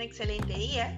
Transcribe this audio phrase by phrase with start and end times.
[0.00, 0.96] un excelente día.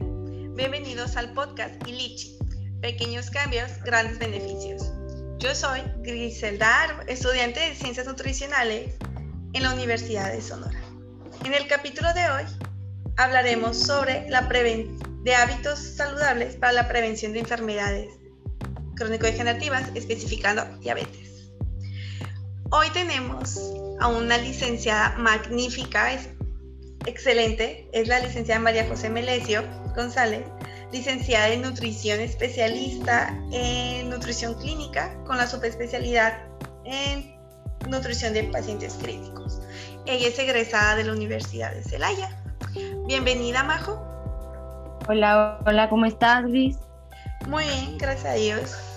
[0.54, 2.38] Bienvenidos al podcast Ilichi.
[2.80, 4.92] Pequeños cambios, grandes beneficios.
[5.38, 8.94] Yo soy Griselda estudiante de Ciencias Nutricionales
[9.54, 10.80] en la Universidad de Sonora.
[11.44, 12.44] En el capítulo de hoy
[13.16, 18.08] hablaremos sobre la de hábitos saludables para la prevención de enfermedades
[18.94, 21.50] crónico-degenerativas, especificando diabetes.
[22.70, 23.58] Hoy tenemos
[23.98, 26.12] a una licenciada magnífica,
[27.06, 29.62] excelente, es la licenciada María José Melesio
[29.94, 30.44] González,
[30.92, 36.38] licenciada en nutrición, especialista en nutrición clínica con la subespecialidad
[36.84, 37.34] en
[37.88, 39.60] nutrición de pacientes críticos.
[40.06, 42.36] Ella es egresada de la Universidad de Celaya.
[43.06, 44.02] Bienvenida, Majo.
[45.08, 46.78] Hola, hola, ¿cómo estás, Luis?
[47.48, 48.92] Muy bien, gracias a Dios.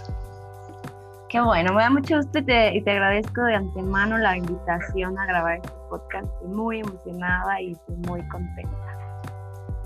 [1.30, 5.18] Qué bueno, me da mucho gusto y te, y te agradezco de antemano la invitación
[5.18, 6.28] a grabar este podcast.
[6.34, 9.22] Estoy muy emocionada y estoy muy contenta.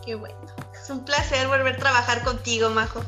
[0.06, 0.38] Qué bueno.
[0.74, 3.02] Es un placer volver a trabajar contigo, Majo.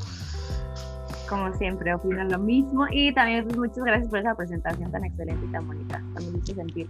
[1.27, 2.85] Como siempre, opino lo mismo.
[2.91, 6.03] Y también pues, muchas gracias por esa presentación tan excelente y tan bonita.
[6.13, 6.89] También hice sentir.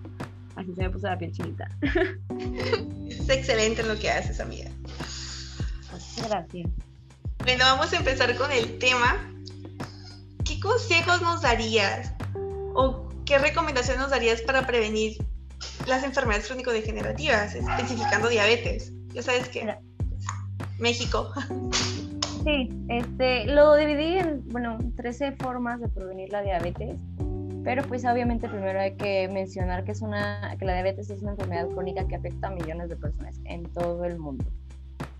[0.55, 1.69] Así se me puso la piel chinita.
[3.07, 4.69] es excelente lo que haces, amiga.
[5.91, 6.69] Muchas gracias.
[7.43, 9.15] Bueno, vamos a empezar con el tema.
[10.43, 12.13] ¿Qué consejos nos darías
[12.73, 15.17] o qué recomendaciones nos darías para prevenir
[15.87, 18.93] las enfermedades crónico-degenerativas, especificando diabetes?
[19.13, 19.75] Ya sabes que
[20.79, 21.31] México.
[22.43, 26.99] Sí, este, lo dividí en, bueno, 13 formas de prevenir la diabetes,
[27.63, 31.31] pero pues obviamente primero hay que mencionar que, es una, que la diabetes es una
[31.31, 34.43] enfermedad crónica que afecta a millones de personas en todo el mundo.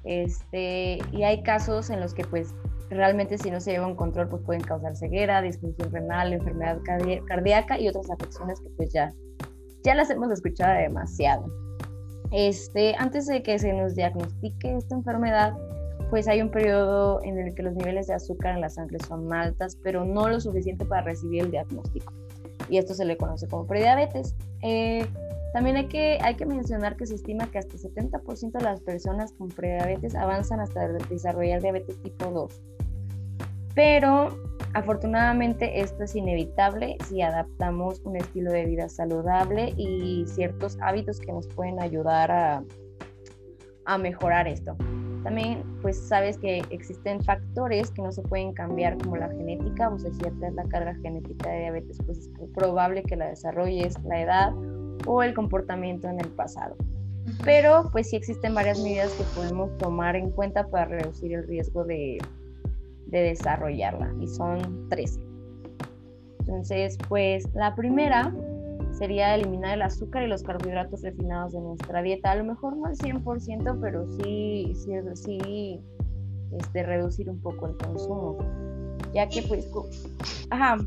[0.03, 2.55] Este, y hay casos en los que pues
[2.89, 6.79] realmente si no se lleva un control pues pueden causar ceguera, disfunción renal, enfermedad
[7.27, 9.11] cardíaca y otras afecciones que pues ya,
[9.83, 11.45] ya las hemos escuchado demasiado.
[12.31, 15.53] Este, antes de que se nos diagnostique esta enfermedad,
[16.09, 19.31] pues hay un periodo en el que los niveles de azúcar en la sangre son
[19.33, 22.13] altas, pero no lo suficiente para recibir el diagnóstico.
[22.69, 24.35] Y esto se le conoce como prediabetes.
[24.61, 25.05] Eh,
[25.53, 29.33] también hay que, hay que mencionar que se estima que hasta 70% de las personas
[29.33, 32.61] con prediabetes avanzan hasta desarrollar diabetes tipo 2.
[33.75, 34.37] Pero
[34.73, 41.31] afortunadamente esto es inevitable si adaptamos un estilo de vida saludable y ciertos hábitos que
[41.31, 42.63] nos pueden ayudar a,
[43.85, 44.75] a mejorar esto.
[45.23, 49.99] También pues sabes que existen factores que no se pueden cambiar como la genética, o
[49.99, 54.21] sea, si ya la carga genética de diabetes, pues es probable que la desarrolles la
[54.21, 54.53] edad
[55.05, 56.75] o el comportamiento en el pasado.
[57.45, 61.83] Pero pues sí existen varias medidas que podemos tomar en cuenta para reducir el riesgo
[61.83, 62.17] de,
[63.11, 65.19] de desarrollarla y son tres.
[66.39, 68.33] Entonces, pues la primera
[68.91, 72.31] sería eliminar el azúcar y los carbohidratos refinados de nuestra dieta.
[72.31, 75.79] A lo mejor no al 100%, pero sí, sí, sí
[76.57, 78.37] este, reducir un poco el consumo.
[79.13, 79.67] Ya que pues...
[80.49, 80.77] Ajá.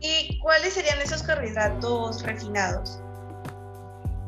[0.00, 3.00] ¿Y cuáles serían esos carbohidratos refinados?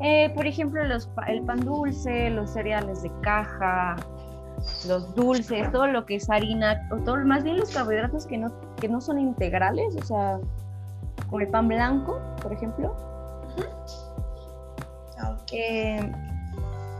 [0.01, 3.97] Eh, por ejemplo, los, el pan dulce, los cereales de caja,
[4.87, 8.51] los dulces, todo lo que es harina, o todo, más bien los carbohidratos que no,
[8.77, 10.39] que no son integrales, o sea,
[11.27, 12.95] como el pan blanco, por ejemplo.
[15.51, 16.11] Eh,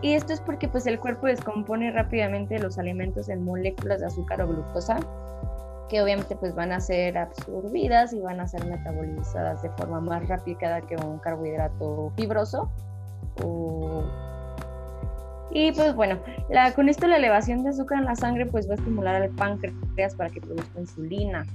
[0.02, 4.42] y esto es porque pues el cuerpo descompone rápidamente los alimentos en moléculas de azúcar
[4.42, 4.98] o glucosa,
[5.90, 10.28] que obviamente pues van a ser absorbidas y van a ser metabolizadas de forma más
[10.28, 12.70] rápida que un carbohidrato fibroso
[15.52, 18.74] y pues bueno, la, con esto la elevación de azúcar en la sangre pues va
[18.74, 21.46] a estimular al páncreas para que produzca insulina,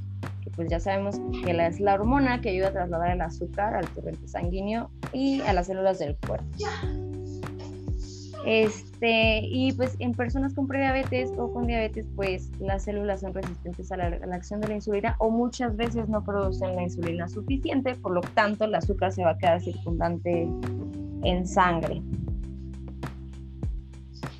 [0.42, 3.86] que pues ya sabemos que es la hormona que ayuda a trasladar el azúcar al
[3.88, 6.46] torrente sanguíneo y a las células del cuerpo.
[8.46, 13.90] Este, y pues en personas con prediabetes o con diabetes, pues las células son resistentes
[13.90, 17.26] a la, a la, acción de la insulina o muchas veces no producen la insulina
[17.26, 20.46] suficiente, por lo tanto el azúcar se va a quedar circundante
[21.22, 22.02] en sangre.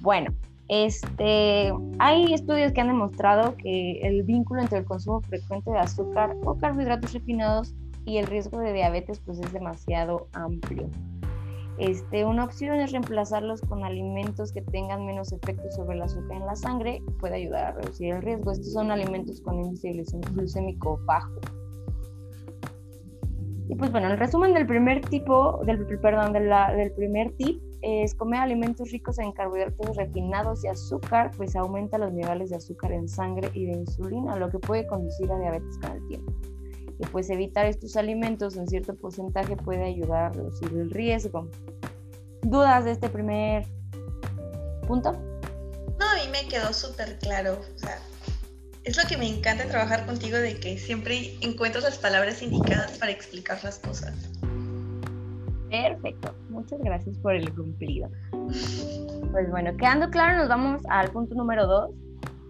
[0.05, 0.35] Bueno,
[0.69, 6.37] este, hay estudios que han demostrado que el vínculo entre el consumo frecuente de azúcar
[6.45, 7.75] o carbohidratos refinados
[8.05, 10.91] y el riesgo de diabetes pues es demasiado amplio.
[11.79, 16.47] Este, una opción es reemplazarlos con alimentos que tengan menos efecto sobre el azúcar en
[16.47, 18.53] la sangre, puede ayudar a reducir el riesgo.
[18.53, 19.91] Estos son alimentos con índice
[20.35, 21.33] glucémico bajo.
[23.71, 28.41] Y pues bueno, el resumen del primer tipo, del, perdón, del primer tip es comer
[28.41, 33.51] alimentos ricos en carbohidratos refinados y azúcar, pues aumenta los niveles de azúcar en sangre
[33.53, 36.33] y de insulina, lo que puede conducir a diabetes con el tiempo.
[36.99, 41.51] Y pues evitar estos alimentos en cierto porcentaje puede ayudar a reducir el riesgo.
[42.43, 43.67] ¿Dudas de este primer
[44.89, 45.13] punto?
[45.13, 47.61] No, a mí me quedó súper claro.
[47.75, 47.99] O sea,
[48.85, 53.13] es lo que me encanta trabajar contigo, de que siempre encuentras las palabras indicadas para
[53.13, 54.15] explicar las cosas.
[55.71, 58.09] Perfecto, muchas gracias por el cumplido.
[59.33, 61.91] Pues bueno, quedando claro, nos vamos al punto número dos,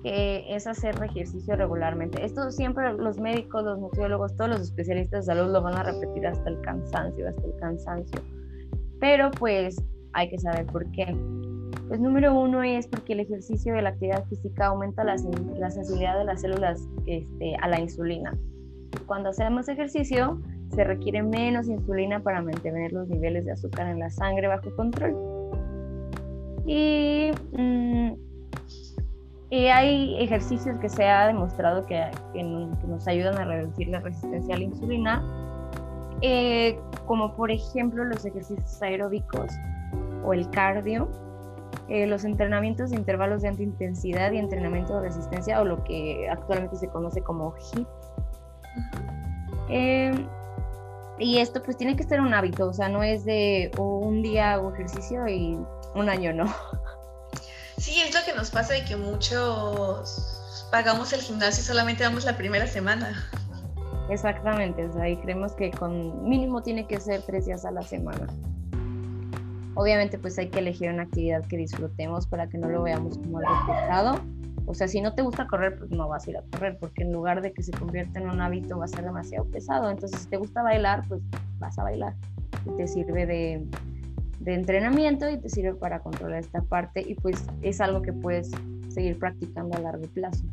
[0.02, 2.24] que es hacer ejercicio regularmente.
[2.24, 6.26] Esto siempre los médicos, los nutriólogos, todos los especialistas de salud lo van a repetir
[6.26, 8.20] hasta el cansancio, hasta el cansancio.
[9.00, 11.16] Pero pues hay que saber por qué.
[11.88, 15.16] Pues número uno es porque el ejercicio de la actividad física aumenta la,
[15.58, 18.36] la sensibilidad de las células este, a la insulina.
[19.06, 20.38] Cuando hacemos ejercicio,
[20.74, 25.14] se requiere menos insulina para mantener los niveles de azúcar en la sangre bajo control.
[26.66, 28.12] Y, mm,
[29.50, 34.54] y hay ejercicios que se ha demostrado que, que, nos ayudan a reducir la resistencia
[34.54, 35.22] a la insulina,
[36.22, 39.52] eh, como por ejemplo los ejercicios aeróbicos
[40.24, 41.08] o el cardio,
[41.88, 46.28] eh, los entrenamientos de intervalos de alta intensidad y entrenamiento de resistencia o lo que
[46.30, 47.88] actualmente se conoce como HIIT.
[49.68, 50.12] Eh,
[51.18, 54.54] y esto pues tiene que ser un hábito, o sea, no es de un día
[54.54, 55.58] hago ejercicio y
[55.94, 56.52] un año no.
[57.76, 62.24] Sí, es lo que nos pasa de que muchos pagamos el gimnasio y solamente vamos
[62.24, 63.28] la primera semana.
[64.10, 67.82] Exactamente, o sea, y creemos que con mínimo tiene que ser tres días a la
[67.82, 68.26] semana.
[69.74, 73.38] Obviamente pues hay que elegir una actividad que disfrutemos para que no lo veamos como
[73.38, 74.20] algo pesado
[74.66, 77.02] o sea, si no te gusta correr, pues no vas a ir a correr, porque
[77.02, 79.90] en lugar de que se convierta en un hábito va a ser demasiado pesado.
[79.90, 81.20] Entonces, si te gusta bailar, pues
[81.58, 82.14] vas a bailar.
[82.66, 83.66] Y te sirve de,
[84.40, 88.50] de entrenamiento y te sirve para controlar esta parte y pues es algo que puedes
[88.88, 90.44] seguir practicando a largo plazo.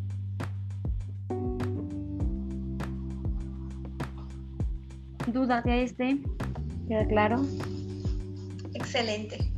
[5.27, 6.19] ¿Duda de este?
[6.87, 7.41] ¿Queda claro?
[8.73, 9.51] Excelente.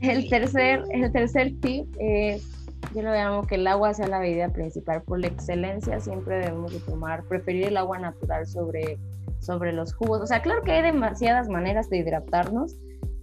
[0.00, 2.53] El tercer, el tercer tip es
[2.94, 5.02] yo lo llamo que el agua sea la bebida principal.
[5.02, 8.98] Por excelencia siempre debemos de tomar, preferir el agua natural sobre,
[9.40, 10.20] sobre los jugos.
[10.20, 12.76] O sea, claro que hay demasiadas maneras de hidratarnos,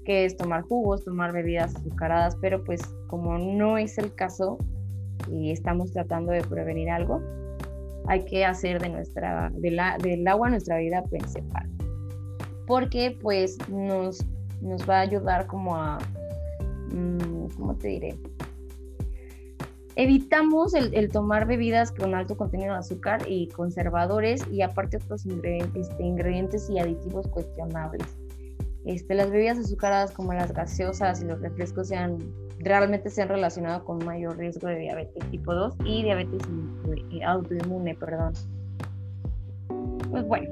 [0.04, 4.58] que es tomar jugos, tomar bebidas azucaradas, pero pues como no es el caso
[5.32, 7.22] y estamos tratando de prevenir algo,
[8.08, 11.70] hay que hacer de nuestra, del agua nuestra bebida principal.
[12.68, 14.26] Porque pues nos,
[14.62, 15.98] nos va a ayudar como a,
[16.92, 18.18] mm, ¿cómo te diré?
[19.96, 25.90] Evitamos el, tomar bebidas con alto contenido de azúcar y conservadores y aparte otros ingredientes,
[25.90, 28.06] este, ingredientes y aditivos cuestionables.
[28.86, 32.18] Este, las bebidas azucaradas como las gaseosas y los refrescos sean,
[32.60, 36.42] realmente se han relacionado con mayor riesgo de diabetes tipo 2 y diabetes
[37.26, 38.34] autoinmune, perdón.
[40.10, 40.50] Pues bueno,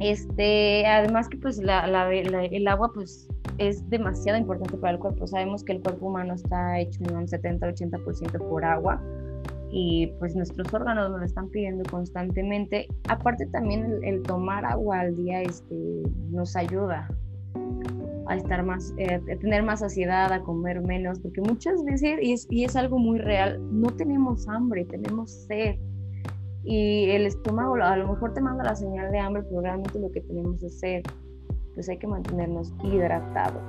[0.00, 5.26] este, además que pues la, el agua pues es demasiado importante para el cuerpo.
[5.26, 9.02] Sabemos que el cuerpo humano está hecho en un 70-80% por agua
[9.70, 12.88] y pues nuestros órganos nos lo están pidiendo constantemente.
[13.08, 17.08] Aparte también el, tomar agua al día este, nos ayuda
[18.28, 22.32] a estar más, eh, a tener más saciedad, a comer menos, porque muchas veces, y
[22.32, 25.76] es, y es algo muy real, no tenemos hambre, tenemos sed.
[26.64, 30.10] Y el estómago a lo mejor te manda la señal de hambre, pero realmente lo
[30.10, 31.04] que tenemos es sed
[31.76, 33.62] pues hay que mantenernos hidratados.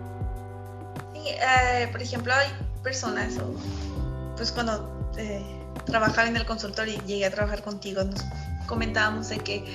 [1.14, 2.48] Sí, eh, por ejemplo, hay
[2.82, 3.34] personas,
[4.38, 5.44] pues cuando eh,
[5.86, 8.24] trabajaba en el consultorio y llegué a trabajar contigo, nos
[8.66, 9.66] comentábamos de que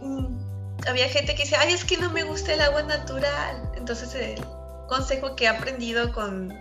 [0.00, 0.26] mm,
[0.88, 3.72] había gente que dice, ay, es que no me gusta el agua natural.
[3.76, 4.44] Entonces el
[4.88, 6.56] consejo que he aprendido con,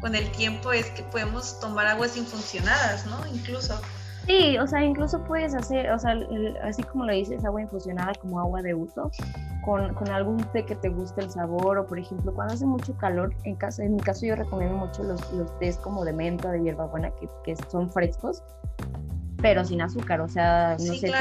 [0.00, 3.26] con el tiempo es que podemos tomar aguas infuncionadas, ¿no?
[3.34, 3.80] Incluso.
[4.30, 6.16] Sí, o sea, incluso puedes hacer, o sea,
[6.62, 9.10] así como lo dices, agua infusionada como agua de uso,
[9.64, 12.96] con, con, algún té que te guste el sabor, o por ejemplo, cuando hace mucho
[12.96, 16.52] calor, en, caso, en mi caso yo recomiendo mucho los, los tés como de menta,
[16.52, 18.44] de hierbabuena, que, que son frescos,
[19.42, 21.12] pero sin azúcar, o sea, no sé,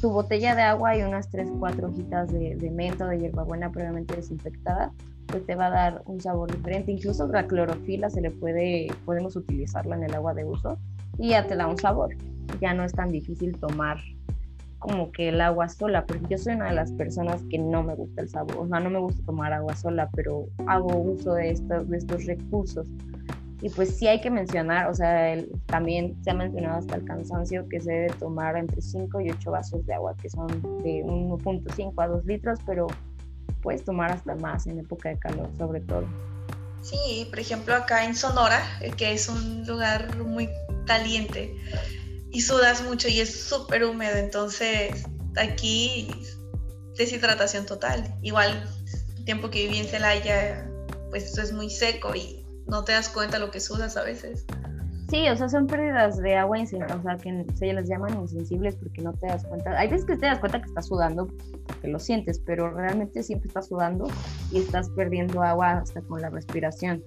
[0.00, 3.70] tu, botella de agua y unas 3, 4 hojitas de, de menta o de hierbabuena
[3.70, 4.92] previamente desinfectada,
[5.26, 6.90] pues te va a dar un sabor diferente.
[6.90, 10.78] Incluso la clorofila se le puede, podemos utilizarla en el agua de uso
[11.20, 12.16] y ya te da un sabor.
[12.60, 13.98] Ya no es tan difícil tomar
[14.78, 17.94] como que el agua sola, porque yo soy una de las personas que no me
[17.94, 21.50] gusta el sabor, o sea, no me gusta tomar agua sola, pero hago uso de,
[21.50, 22.86] estos, de estos recursos.
[23.60, 25.36] Y pues sí hay que mencionar, o sea,
[25.66, 29.50] también se ha mencionado hasta el cansancio que se debe tomar entre 5 y 8
[29.50, 30.48] vasos de agua, que son
[30.82, 32.86] de 1.5 a 2 litros, pero
[33.60, 36.04] puedes tomar hasta más en época de calor, sobre todo.
[36.80, 40.48] Sí, por ejemplo, acá en Sonora, eh, que es un lugar muy
[40.90, 41.54] caliente
[42.32, 45.04] y sudas mucho y es súper húmedo, entonces
[45.36, 46.10] aquí
[46.98, 48.12] deshidratación total.
[48.22, 48.68] Igual,
[49.16, 50.68] el tiempo que viví en Celaya,
[51.10, 54.46] pues esto es muy seco y no te das cuenta lo que sudas a veces.
[55.10, 59.00] Sí, o sea, son pérdidas de agua, o sea, que se les llaman insensibles porque
[59.02, 59.78] no te das cuenta.
[59.78, 61.28] Hay veces que te das cuenta que estás sudando,
[61.80, 64.08] que lo sientes, pero realmente siempre estás sudando
[64.50, 67.04] y estás perdiendo agua hasta con la respiración.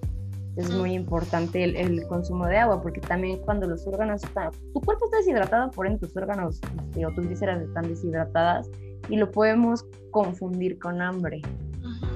[0.56, 5.06] Es muy importante el, consumo de agua porque también cuando los órganos están, tu cuerpo
[5.06, 8.70] está deshidratado, por ende tus órganos este, o tus vísceras están deshidratadas
[9.08, 11.42] y lo podemos confundir con hambre.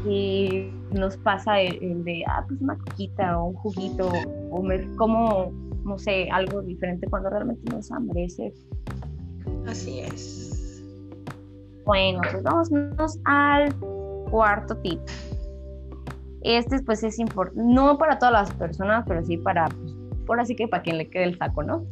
[0.06, 4.10] Y nos pasa el, de, ah, pues una coquita o un juguito
[4.50, 4.62] o
[4.96, 5.52] como
[5.88, 8.26] no sé, algo diferente cuando realmente no es hambre.
[9.66, 10.84] Así es.
[11.84, 13.74] Bueno, pues vamos al
[14.30, 15.00] cuarto tip.
[16.42, 19.94] Este pues es importante, no para todas las personas, pero sí para, pues,
[20.26, 21.84] por así que para quien le quede el saco, ¿no?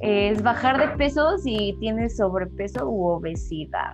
[0.00, 3.92] Es bajar de peso si tienes sobrepeso u obesidad.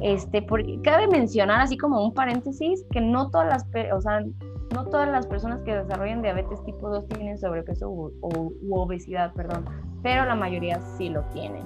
[0.00, 4.24] Este, porque cabe mencionar así como un paréntesis que no todas las, o sea,
[4.72, 9.64] no todas las personas que desarrollan diabetes tipo 2 tienen sobrepeso u, obesidad, perdón,
[10.02, 11.64] pero la mayoría sí lo tienen.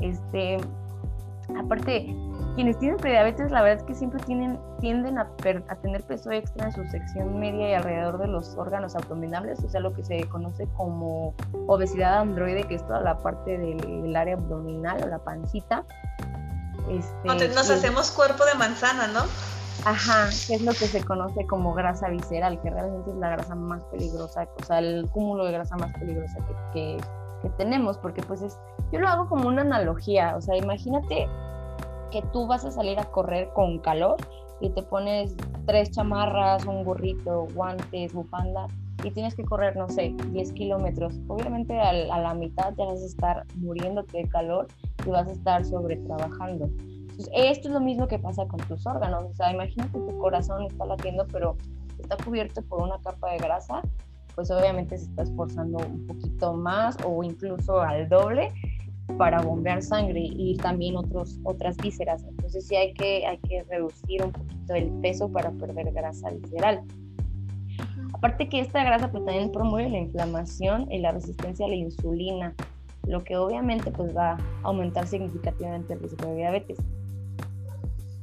[0.00, 0.58] Este,
[1.58, 2.14] aparte,
[2.54, 5.22] quienes tienen prediabetes, la verdad es que siempre tienen, tienden a,
[5.68, 9.68] a, tener peso extra en su sección media y alrededor de los órganos abdominales, o
[9.68, 11.34] sea, lo que se conoce como
[11.66, 15.84] obesidad androide, que es toda la parte del, área abdominal o la pancita.
[16.90, 19.20] Este, nos hacemos cuerpo de manzana, ¿no?
[19.84, 23.54] Ajá, que es lo que se conoce como grasa visceral, que realmente es la grasa
[23.54, 26.38] más peligrosa, o sea, el cúmulo de grasa más peligrosa
[26.74, 26.98] que,
[27.42, 28.58] que, tenemos, porque pues es,
[28.92, 31.26] yo lo hago como una analogía, o sea, imagínate
[32.10, 34.16] que tú vas a salir a correr con calor
[34.60, 35.34] y te pones
[35.66, 38.66] tres chamarras, un gorrito, guantes, bufanda
[39.02, 41.18] y tienes que correr, no sé, 10 kilómetros.
[41.28, 44.66] Obviamente a, la mitad ya vas a estar muriéndote de calor
[45.06, 46.68] y vas a estar sobretrabajando
[47.32, 49.24] esto es lo mismo que pasa con tus órganos.
[49.24, 51.56] O sea, imagínate tu corazón está latiendo, pero
[51.98, 53.82] está cubierto por una capa de grasa,
[54.34, 58.52] pues obviamente se está esforzando un poquito más o incluso al doble
[59.16, 62.24] para bombear sangre y también otros, otras vísceras.
[62.24, 66.82] Entonces sí hay que, hay que reducir un poquito el peso para perder grasa visceral.
[68.12, 72.54] Aparte que esta grasa pues también promueve la inflamación y la resistencia a la insulina,
[73.06, 76.78] lo que obviamente pues va a aumentar significativamente el riesgo de diabetes.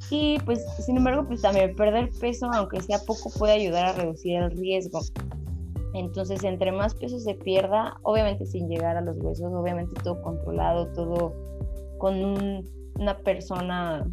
[0.09, 4.37] Y pues, sin embargo, pues también perder peso, aunque sea poco, puede ayudar a reducir
[4.37, 5.01] el riesgo.
[5.99, 10.91] Entonces, entre más peso se pierda, obviamente sin llegar a los huesos, obviamente todo controlado,
[10.93, 11.33] todo
[11.97, 12.63] con
[12.99, 14.05] una persona,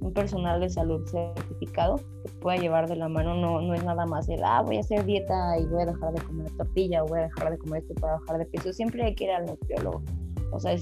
[0.00, 4.06] un personal de salud certificado que pueda llevar de la mano, no, no es nada
[4.06, 7.06] más el, ah, voy a hacer dieta y voy a dejar de comer tortilla o
[7.06, 8.72] voy a dejar de comer esto para bajar de peso.
[8.72, 10.02] Siempre hay que ir al nutriólogo.
[10.50, 10.74] O sea,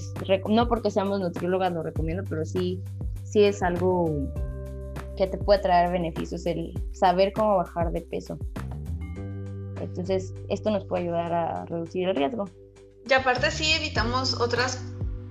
[0.47, 2.81] no porque seamos nutriólogas lo recomiendo, pero sí,
[3.23, 4.05] sí es algo
[5.17, 8.37] que te puede traer beneficios el saber cómo bajar de peso.
[9.81, 12.45] Entonces, esto nos puede ayudar a reducir el riesgo.
[13.09, 14.81] Y aparte sí evitamos otras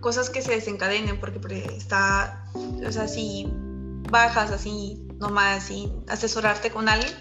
[0.01, 3.49] cosas que se desencadenen, porque está, o sea, si
[4.11, 7.13] bajas así nomás sin asesorarte con alguien,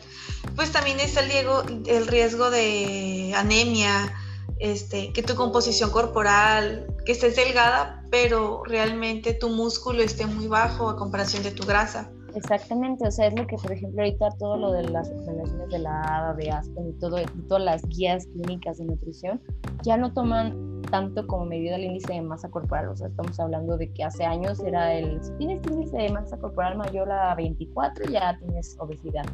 [0.55, 4.13] pues también está el el riesgo de anemia,
[4.59, 10.89] este, que tu composición corporal, que estés delgada, pero realmente tu músculo esté muy bajo
[10.89, 12.11] a comparación de tu grasa.
[12.35, 15.79] Exactamente, o sea, es lo que, por ejemplo, ahorita todo lo de las recomendaciones de
[15.79, 19.41] la ADA, de Aspen y todo, todas las guías clínicas de nutrición,
[19.83, 22.89] ya no toman tanto como medida el índice de masa corporal.
[22.89, 26.37] O sea, estamos hablando de que hace años era el, si tienes índice de masa
[26.37, 29.25] corporal mayor a 24, ya tienes obesidad.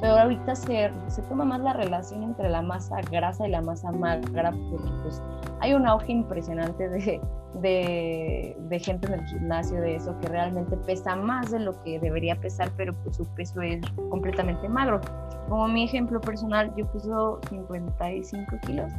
[0.00, 3.92] Pero ahorita se, se toma más la relación entre la masa grasa y la masa
[3.92, 5.22] magra, porque pues
[5.60, 7.20] hay un auge impresionante de,
[7.60, 12.00] de, de, gente en el gimnasio de eso que realmente pesa más de lo que
[12.00, 15.00] debería pesar, pero pues su peso es completamente magro.
[15.48, 18.92] Como mi ejemplo personal, yo peso 55 kilos,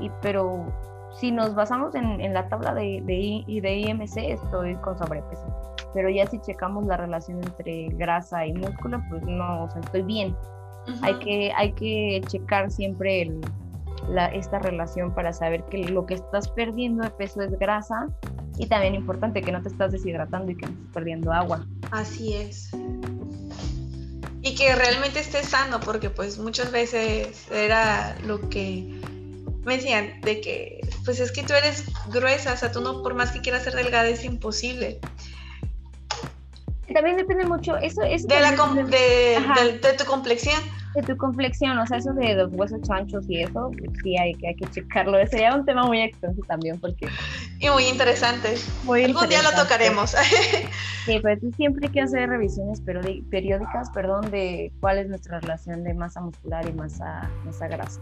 [0.00, 0.64] y, pero
[1.12, 5.73] si nos basamos en, en la tabla de, de, de IMC, estoy con sobrepeso.
[5.94, 10.02] Pero ya si checamos la relación entre grasa y músculo, pues no, o sea, estoy
[10.02, 10.36] bien.
[11.02, 13.40] hay, que, hay que checar siempre el,
[14.32, 18.08] esta relación para saber que lo que estás perdiendo de peso es grasa
[18.58, 21.66] y también importante que no te estás deshidratando y que no estás perdiendo agua.
[21.90, 22.70] Así es.
[24.42, 29.00] Y que realmente estés sano, porque pues muchas veces era lo que
[29.64, 33.14] me decían de que pues es que tú eres gruesa, o sea, tú no por
[33.14, 35.00] más que quieras ser delgada es imposible.
[36.94, 38.26] También depende mucho, eso es...
[38.26, 40.62] De, la de, de tu complexión
[40.94, 44.32] de tu complexión, o sea, eso de los huesos chanchos y eso, pues sí hay
[44.34, 45.18] que, hay que checarlo.
[45.26, 47.08] Sería un tema muy extenso también porque...
[47.58, 48.54] Y muy interesante.
[48.84, 50.14] Muy Algún día lo tocaremos.
[51.04, 55.92] Sí, pero siempre hay que hacer revisiones periódicas, perdón, de cuál es nuestra relación de
[55.92, 58.00] masa muscular y masa, masa grasa.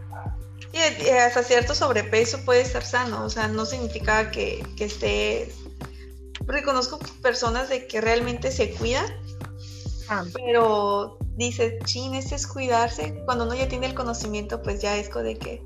[0.73, 5.49] Y hasta cierto sobrepeso puede estar sano, o sea, no significa que, que esté...
[6.47, 9.07] Reconozco personas de que realmente se cuidan,
[10.09, 10.25] ah.
[10.35, 13.23] pero dice, chin, este es cuidarse.
[13.25, 15.63] Cuando uno ya tiene el conocimiento, pues ya es de que...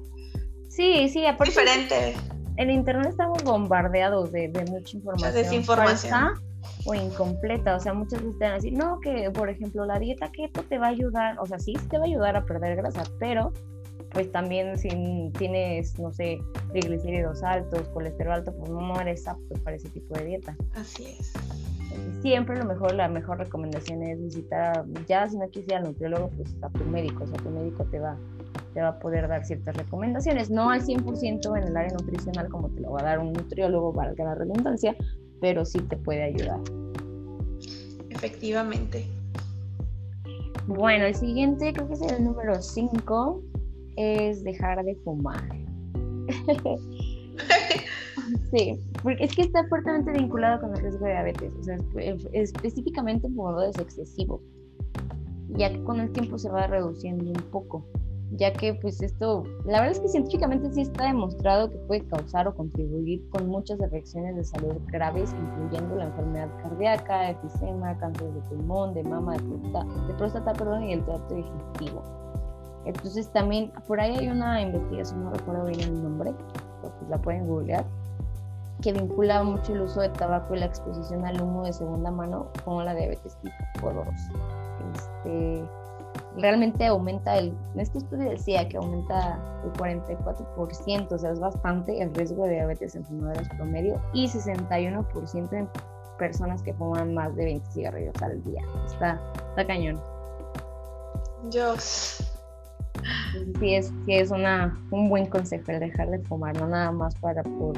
[0.68, 1.50] Sí, sí, aparte...
[1.50, 2.16] Diferente.
[2.58, 5.34] En internet estamos bombardeados de, mucha información.
[5.34, 6.34] desinformación.
[6.84, 9.98] o incompleta, o sea, muchas veces te van a decir, no, que por ejemplo la
[9.98, 12.76] dieta keto te va a ayudar, o sea, sí te va a ayudar a perder
[12.76, 13.52] grasa, pero
[14.10, 14.88] pues también si
[15.38, 16.38] tienes, no sé,
[16.72, 20.56] triglicéridos altos, colesterol alto, pues no eres apto para ese tipo de dieta.
[20.74, 21.32] Así es
[22.22, 26.54] siempre lo mejor, la mejor recomendación es visitar, ya si no quisiera al nutriólogo, pues
[26.62, 28.16] a tu médico, o sea, tu médico te va,
[28.74, 32.68] te va a poder dar ciertas recomendaciones, no al 100% en el área nutricional como
[32.70, 34.96] te lo va a dar un nutriólogo, valga la redundancia,
[35.40, 36.60] pero sí te puede ayudar.
[38.10, 39.06] Efectivamente.
[40.66, 43.42] Bueno, el siguiente, creo que es el número 5,
[43.96, 45.42] es dejar de fumar.
[48.50, 51.76] Sí, porque es que está fuertemente vinculado con el riesgo de diabetes, o sea,
[52.32, 54.40] específicamente en fumadores excesivos,
[55.50, 57.84] ya que con el tiempo se va reduciendo un poco,
[58.32, 62.48] ya que pues esto, la verdad es que científicamente sí está demostrado que puede causar
[62.48, 68.40] o contribuir con muchas afecciones de salud graves, incluyendo la enfermedad cardíaca, efisema, cáncer de
[68.42, 72.25] pulmón, de mama, de próstata, de próstata perdón, y el tracto digestivo.
[72.86, 76.32] Entonces también por ahí hay una investigación, no recuerdo bien el nombre,
[76.80, 77.84] pues la pueden googlear,
[78.80, 82.48] que vincula mucho el uso de tabaco y la exposición al humo de segunda mano
[82.64, 84.06] con la diabetes tipo 2.
[84.94, 85.64] Este,
[86.36, 92.00] realmente aumenta el, en este estudio decía que aumenta el 44%, o sea, es bastante
[92.00, 95.68] el riesgo de diabetes en fumadores promedio y 61% en
[96.18, 98.62] personas que fuman más de 20 cigarrillos al día.
[98.86, 100.00] Está, está cañón.
[101.50, 102.25] Dios.
[103.60, 107.14] Sí es, sí es una, un buen consejo el dejar de fumar, no nada más
[107.16, 107.76] para por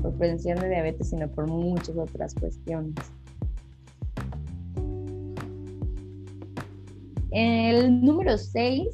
[0.00, 2.94] por prevención de diabetes, sino por muchas otras cuestiones.
[7.30, 8.88] El número 6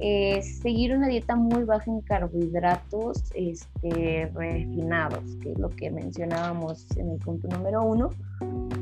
[0.00, 6.86] es seguir una dieta muy baja en carbohidratos este, refinados, que es lo que mencionábamos
[6.96, 8.10] en el punto número 1.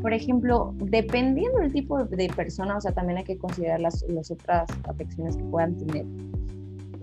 [0.02, 4.30] Por ejemplo, dependiendo del tipo de persona, o sea, también hay que considerar las, las
[4.30, 6.06] otras afecciones que puedan tener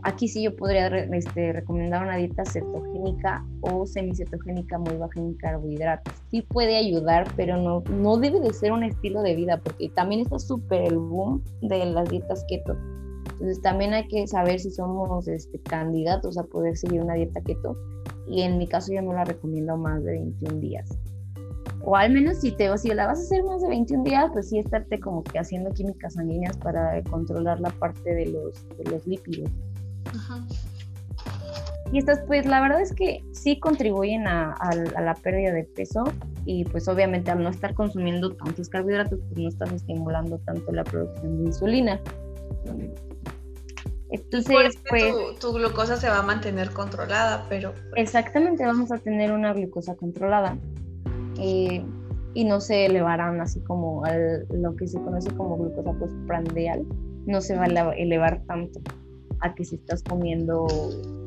[0.08, 6.14] Aquí sí yo podría este, recomendar una dieta cetogénica o semicetogénica muy baja en carbohidratos.
[6.32, 10.22] Sí puede ayudar, pero no, no debe de ser un estilo de vida, porque también
[10.22, 12.78] está súper el boom de las dietas keto.
[13.32, 17.76] Entonces también hay que saber si somos este, candidatos a poder seguir una dieta keto.
[18.28, 20.90] Y en mi caso yo no la recomiendo más de 21 días.
[21.90, 24.50] O al menos si, te, si la vas a hacer más de 21 días, pues
[24.50, 29.08] sí estarte como que haciendo químicas sanguíneas para controlar la parte de los, de los
[29.08, 29.50] lípidos.
[31.94, 34.54] Y estas, pues la verdad es que sí contribuyen a,
[35.02, 36.04] la pérdida de peso
[36.44, 40.84] y pues obviamente al no estar consumiendo tantos carbohidratos, pues no estás estimulando tanto la
[40.84, 42.02] producción de insulina.
[44.10, 45.40] Entonces, pues...
[45.40, 47.74] Tu, glucosa se va a mantener controlada, pero...
[47.96, 50.58] Exactamente, vamos a tener una glucosa controlada.
[51.40, 51.84] Eh,
[52.34, 54.04] y no se elevarán así como
[54.52, 56.86] lo que se conoce como glucosa postprandial,
[57.26, 58.80] no se va a elevar tanto
[59.42, 60.68] a que si estás comiendo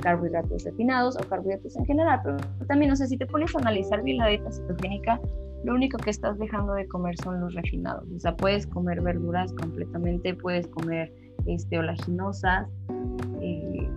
[0.02, 2.20] carbohidratos refinados o carbohidratos en general.
[2.24, 5.20] Pero también, no sé, si te pones a analizar bien la dieta cetogénica,
[5.64, 8.04] lo único que estás dejando de comer son los refinados.
[8.16, 11.12] O sea, puedes comer verduras completamente, puedes comer
[11.46, 12.68] este, olaginosas,
[13.40, 13.88] eh,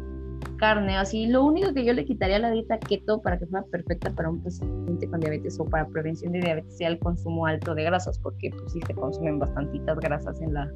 [0.64, 1.28] carne, así.
[1.28, 4.30] Lo único que yo le quitaría a la dieta keto para que fuera perfecta para
[4.30, 8.18] un paciente con diabetes o para prevención de diabetes sea el consumo alto de grasas,
[8.20, 10.72] porque pues sí se consumen bastantitas grasas en la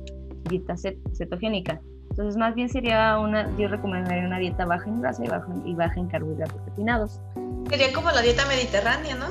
[0.49, 0.75] dieta
[1.13, 1.79] cetogénica.
[2.09, 5.73] Entonces, más bien sería una, yo recomendaría una dieta baja en grasa y baja, y
[5.73, 7.21] baja en carbohidratos refinados.
[7.69, 9.27] Sería como la dieta mediterránea, ¿no?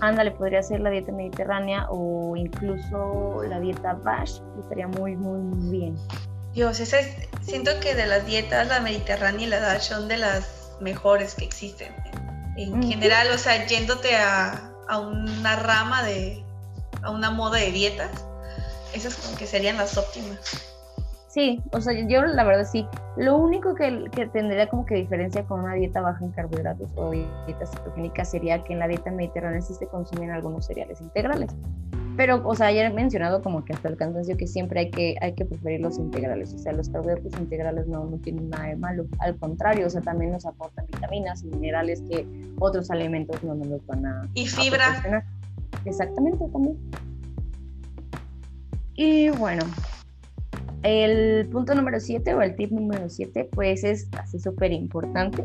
[0.00, 5.78] Ándale, podría ser la dieta mediterránea o incluso la dieta BASH, estaría muy, muy, muy
[5.78, 5.94] bien.
[6.54, 10.72] Dios, ese, siento que de las dietas, la mediterránea y la BASH son de las
[10.80, 11.92] mejores que existen.
[12.56, 16.44] En general, o sea, yéndote a, a, una rama de,
[17.02, 18.10] a una moda de dietas,
[18.94, 20.38] esas como que serían las óptimas.
[21.26, 22.86] Sí, o sea, yo la verdad sí.
[23.16, 27.10] Lo único que, que, tendría como que diferencia con una dieta baja en carbohidratos o
[27.10, 31.50] dieta cetogénica sería que en la dieta mediterránea sí se consumen algunos cereales integrales.
[32.16, 35.16] Pero, o sea, ya he mencionado como que hasta el cansancio que siempre hay que,
[35.20, 38.76] hay que preferir los integrales, o sea, los carbohidratos integrales no, no tienen nada de
[38.76, 42.26] malo, al contrario, o sea, también nos aportan vitaminas y minerales que
[42.58, 44.28] otros alimentos no nos los van a...
[44.34, 45.24] Y fibra.
[45.84, 46.78] Exactamente, también.
[48.94, 49.64] Y bueno,
[50.84, 55.44] el punto número 7 o el tip número 7, pues es así súper importante.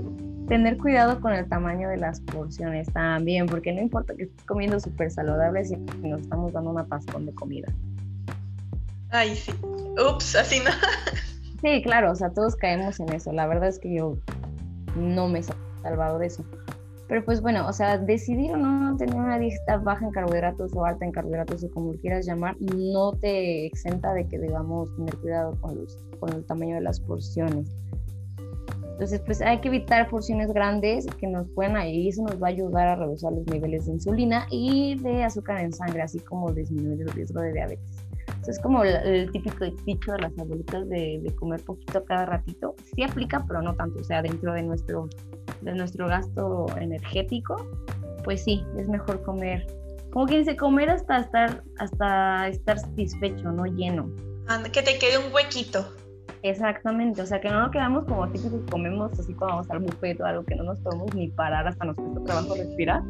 [0.50, 4.80] Tener cuidado con el tamaño de las porciones también, porque no importa que estés comiendo
[4.80, 7.68] súper saludable si nos estamos dando una pascón de comida.
[9.12, 9.54] Ay, sí.
[9.98, 10.72] Ups, así no.
[11.62, 13.34] Sí, claro, o sea, todos caemos en eso.
[13.34, 14.18] La verdad es que yo
[14.96, 15.44] no me he
[15.84, 16.46] salvado de eso.
[17.10, 20.86] Pero pues bueno, o sea, decidir o no tener una dieta baja en carbohidratos o
[20.86, 25.60] alta en carbohidratos o como quieras llamar, no te exenta de que debamos tener cuidado
[25.60, 27.68] con, los, con el tamaño de las porciones.
[29.00, 32.50] Entonces, pues hay que evitar porciones grandes que nos puedan ahí, eso nos va a
[32.50, 37.04] ayudar a reducir los niveles de insulina y de azúcar en sangre, así como disminuir
[37.04, 37.98] el riesgo de diabetes.
[38.28, 42.76] Entonces, es como el, típico dicho de las abuelitas de, de, comer poquito cada ratito.
[42.94, 44.02] Sí aplica, pero no tanto.
[44.02, 45.08] O sea, dentro de nuestro
[45.62, 47.56] de nuestro gasto energético,
[48.26, 49.66] pues sí, es mejor comer.
[50.12, 54.12] Como quien dice, comer hasta estar, hasta estar satisfecho, no lleno.
[54.74, 55.86] Que te quede un huequito.
[56.44, 59.80] Exactamente, o sea, que no nos quedamos como típicos que comemos así cuando vamos al
[59.80, 63.02] buffet o algo que no nos podemos ni parar hasta nos cuesta trabajo respirar.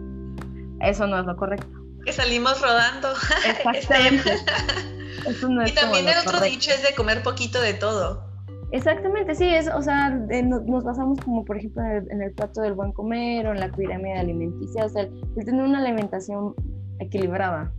[0.82, 1.68] Eso no es lo correcto.
[2.06, 3.10] Que salimos rodando.
[3.48, 4.32] Exactamente.
[5.28, 8.30] Eso no es y también el otro dicho es de comer poquito de todo.
[8.72, 12.92] Exactamente, sí, es, o sea, nos basamos como por ejemplo en el, plato del buen
[12.92, 16.54] comer o en la pirámide alimenticia, o sea, el, tener una alimentación
[17.00, 17.72] equilibrada.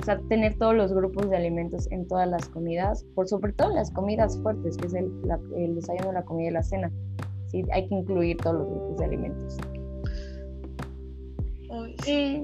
[0.00, 3.68] O sea, tener todos los grupos de alimentos en todas las comidas, por sobre todo
[3.68, 5.12] en las comidas fuertes, que es el,
[5.56, 6.90] el desayuno, la comida y la cena.
[7.48, 9.58] Sí, hay que incluir todos los grupos de alimentos.
[12.06, 12.42] Y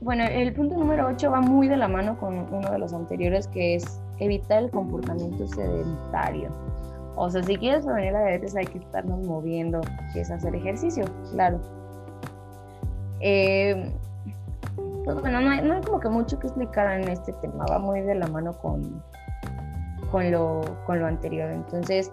[0.00, 3.48] bueno, el punto número 8 va muy de la mano con uno de los anteriores,
[3.48, 6.50] que es evitar el comportamiento sedentario.
[7.16, 9.80] O sea, si quieres prevenir la diabetes hay que estarnos moviendo,
[10.12, 11.60] que es hacer ejercicio, claro.
[13.20, 13.92] Eh,
[15.04, 18.14] pues bueno, no hay, como que mucho que explicar en este tema, va muy de
[18.14, 19.02] la mano con,
[20.10, 21.50] con, lo, con lo anterior.
[21.50, 22.10] Entonces,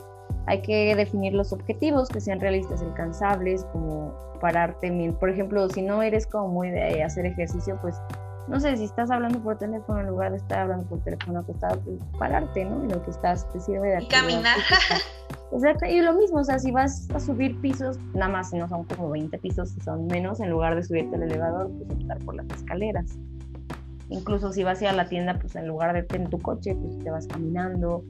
[0.48, 4.92] hay que definir los objetivos que sean realistas, alcanzables, como pararte.
[5.20, 7.96] Por ejemplo, si no eres como muy de hacer ejercicio, pues
[8.48, 11.80] no sé, si estás hablando por teléfono en lugar de estar hablando por teléfono acostado,
[11.82, 12.84] pues pararte, ¿no?
[12.84, 14.58] lo que estás te sirve de Y caminar.
[15.54, 18.70] Exacto, y lo mismo, o sea, si vas a subir pisos, nada más si no
[18.70, 22.20] son como 20 pisos, si son menos, en lugar de subirte al elevador, pues optar
[22.20, 23.20] por las escaleras.
[24.10, 26.40] Incluso si vas a ir a la tienda, pues en lugar de irte en tu
[26.40, 28.04] coche, pues te vas caminando.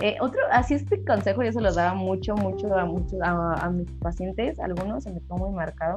[0.00, 3.90] Eh, otro, así este consejo yo se lo daba mucho, mucho a, muchos a, mis
[4.00, 5.96] pacientes, algunos se me quedó muy marcado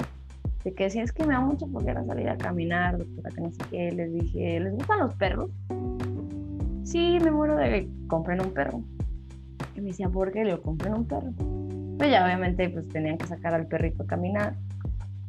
[0.63, 3.51] de que decía, es que me da mucho flojera salir a caminar, doctora, que no
[3.51, 5.49] sé qué, les dije, ¿les gustan los perros?
[6.83, 8.83] Sí, me muero de comprar un perro.
[9.75, 11.31] Y me decía, ¿por qué le compren un perro?
[11.97, 14.55] Pues ya obviamente pues tenían que sacar al perrito a caminar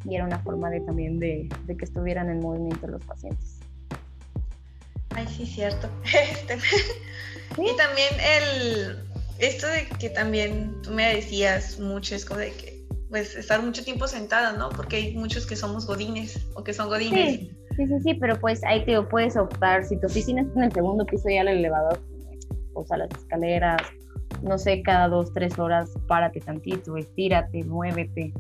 [0.05, 3.61] y era una forma de también de, de que estuvieran en movimiento los pacientes.
[5.11, 5.89] Ay, sí, cierto.
[6.05, 6.57] Este,
[7.59, 8.99] y también el,
[9.39, 13.85] esto de que también tú me decías mucho, es como de que pues estar mucho
[13.85, 14.71] tiempo sentada, ¿no?
[14.71, 17.41] Porque hay muchos que somos godines o que son godines.
[17.77, 20.73] Sí, sí, sí, pero pues ahí te puedes optar, si tu oficina está en el
[20.73, 22.01] segundo piso y al elevador,
[22.73, 23.83] o sea, las escaleras,
[24.43, 28.33] no sé, cada dos, tres horas, párate tantito, estírate, muévete.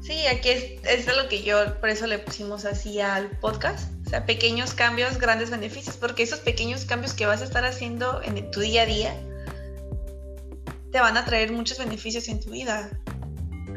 [0.00, 4.08] Sí, aquí es, es lo que yo, por eso le pusimos así al podcast, o
[4.08, 8.50] sea, pequeños cambios, grandes beneficios, porque esos pequeños cambios que vas a estar haciendo en
[8.50, 9.14] tu día a día,
[10.90, 12.90] te van a traer muchos beneficios en tu vida.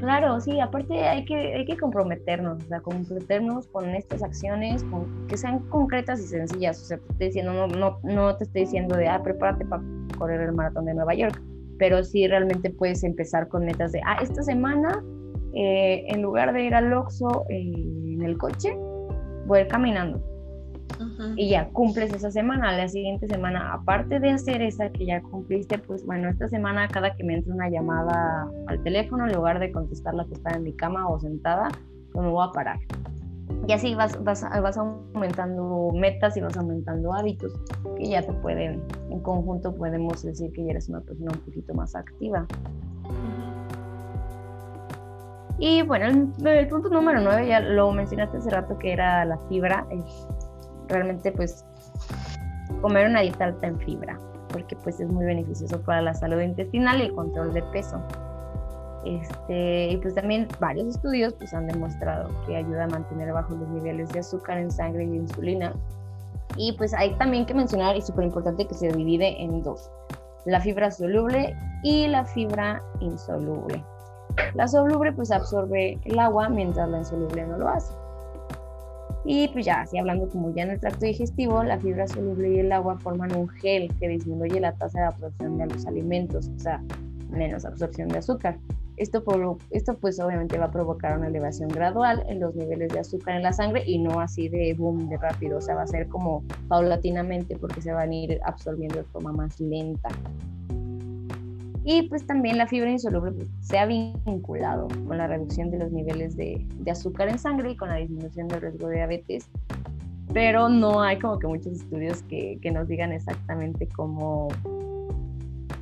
[0.02, 5.28] Claro, sí, aparte hay que, hay que comprometernos, o sea, comprometernos con estas acciones, con,
[5.28, 6.82] que sean concretas y sencillas.
[6.82, 9.84] O sea, estoy diciendo, no, no, no te estoy diciendo de, ah, prepárate para
[10.18, 11.40] correr el maratón de Nueva York,
[11.78, 15.04] pero sí realmente puedes empezar con metas de, ah, esta semana,
[15.54, 18.76] eh, en lugar de ir al Oxxo eh, en el coche,
[19.46, 20.31] voy a ir caminando
[21.36, 22.72] y ya cumples esa semana.
[22.72, 27.16] La siguiente semana, aparte de hacer esa que ya cumpliste, pues bueno, esta semana cada
[27.16, 30.64] que me entre una llamada al teléfono, en lugar de contestar la que está en
[30.64, 31.70] mi cama o sentada,
[32.12, 32.80] pues me voy a parar.
[33.68, 37.54] Y así vas, vas, vas aumentando metas y vas aumentando hábitos
[37.98, 41.74] que ya te pueden, en conjunto podemos decir que ya eres una persona un poquito
[41.74, 42.48] más activa.
[45.62, 49.86] Y bueno, el, punto número 9 ya lo mencionaste hace rato que era la fibra
[50.92, 51.66] realmente pues
[52.82, 57.00] comer una dieta alta en fibra, porque pues es muy beneficioso para la salud intestinal
[57.00, 58.02] y el control de peso.
[59.06, 63.68] Este, y pues también varios estudios pues, han demostrado que ayuda a mantener bajo los
[63.70, 65.74] niveles de azúcar en sangre y de insulina.
[66.56, 69.90] Y pues hay también que mencionar, y súper importante, que se divide en dos,
[70.46, 73.84] la fibra soluble y la fibra insoluble.
[74.54, 77.94] La soluble pues absorbe el agua mientras la insoluble no lo hace.
[79.24, 82.60] Y pues ya, así hablando como ya en el tracto digestivo, la fibra soluble y
[82.60, 86.60] el agua forman un gel que disminuye la tasa de absorción de los alimentos, o
[86.60, 86.84] sea,
[87.30, 88.58] menos absorción de azúcar.
[88.98, 89.24] Esto,
[89.72, 93.44] esto pues obviamente va a provocar una elevación gradual en los niveles de azúcar en
[93.44, 96.44] la sangre y no así de boom, de rápido, o sea, va a ser como
[96.68, 100.10] paulatinamente porque se van a ir absorbiendo de forma más lenta.
[101.84, 105.92] Y pues también la fibra insoluble pues, se ha vinculado con la reducción de los
[105.92, 109.50] niveles de, de, azúcar en sangre y con la disminución del riesgo de diabetes,
[110.34, 114.50] pero no hay como que muchos estudios que, que nos digan exactamente cómo,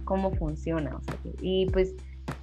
[0.06, 0.96] cómo funciona.
[0.96, 1.94] O sea, y pues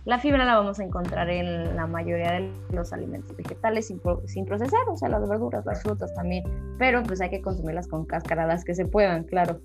[0.05, 4.45] la fibra la vamos a encontrar en la mayoría de los alimentos vegetales sin, sin,
[4.45, 6.45] procesar, o sea, las verduras, las frutas también,
[6.79, 9.61] pero pues hay que consumirlas con cáscara las que se puedan, claro.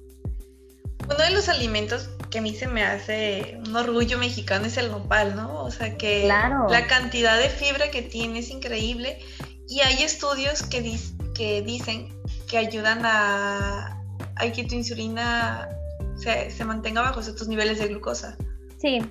[1.14, 4.92] Uno de los alimentos que a mí se me hace un orgullo mexicano es el
[4.92, 5.64] nopal, ¿no?
[5.64, 9.20] O sea que la cantidad de fibra que tiene es increíble
[9.68, 10.98] y hay estudios que,
[11.36, 12.16] que dicen
[12.48, 14.02] que ayudan a,
[14.36, 15.70] a que tu insulina
[16.16, 18.38] se, se mantenga bajo estos niveles de glucosa.
[18.80, 19.02] Sí,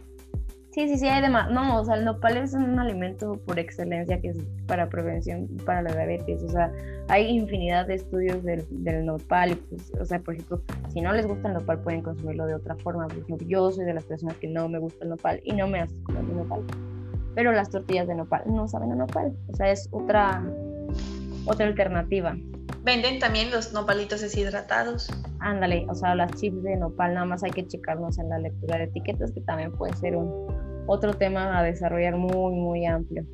[0.73, 1.51] Sí, sí, sí, hay demás.
[1.51, 5.83] No, o sea, el nopal es un alimento por excelencia que es para prevención para
[5.83, 6.45] la diabetes.
[6.45, 6.73] O sea,
[7.09, 9.51] hay infinidad de estudios del, del nopal.
[9.51, 12.55] Y pues, o sea, por ejemplo, si no les gusta el nopal, pueden consumirlo de
[12.55, 13.09] otra forma.
[13.09, 15.67] Por ejemplo, yo soy de las personas que no me gusta el nopal y no
[15.67, 16.63] me hace comer el nopal.
[17.35, 19.37] Pero las tortillas de nopal no saben a nopal.
[19.49, 20.41] O sea, es otra,
[21.47, 22.37] otra alternativa.
[22.83, 25.09] Venden también los nopalitos deshidratados.
[25.39, 28.79] Ándale, o sea, las chips de nopal, nada más hay que checarnos en la lectura
[28.79, 30.49] de etiquetas, que también puede ser un,
[30.87, 33.25] otro tema a desarrollar muy, muy amplio.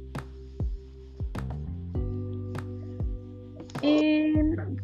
[3.82, 4.34] Y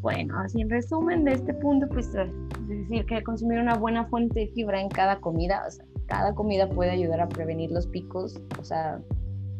[0.01, 4.49] bueno, así en resumen de este punto, pues decir que consumir una buena fuente de
[4.49, 8.65] fibra en cada comida, o sea, cada comida puede ayudar a prevenir los picos, o
[8.65, 9.01] sea,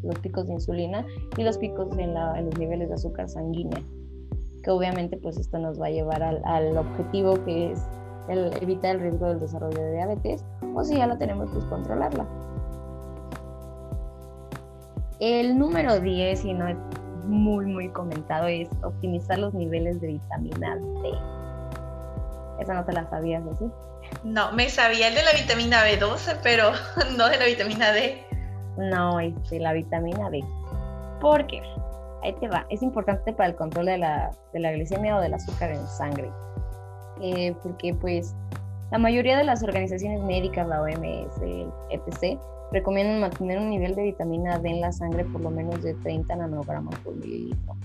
[0.01, 1.05] los picos de insulina
[1.37, 3.81] y los picos en, en los niveles de azúcar sanguínea,
[4.63, 7.81] que obviamente pues esto nos va a llevar al, al objetivo que es
[8.27, 12.25] el, evitar el riesgo del desarrollo de diabetes, o si ya la tenemos, pues controlarla.
[15.19, 16.77] El número 10, y no es
[17.25, 21.11] muy, muy comentado, es optimizar los niveles de vitamina D.
[22.59, 23.65] Esa no te la sabías, ¿sí?
[24.23, 26.71] No, me sabía el de la vitamina B12, pero
[27.17, 28.25] no de la vitamina D.
[28.77, 30.43] No, es de la vitamina D.
[31.19, 31.61] ¿Por qué?
[32.23, 32.65] Ahí te va.
[32.69, 36.31] Es importante para el control de la, de la glicemia o del azúcar en sangre.
[37.21, 38.33] Eh, porque pues
[38.91, 41.41] la mayoría de las organizaciones médicas, la OMS,
[41.89, 42.39] etc.,
[42.71, 46.35] recomiendan mantener un nivel de vitamina D en la sangre por lo menos de 30
[46.35, 47.75] nanogramos por mililitro.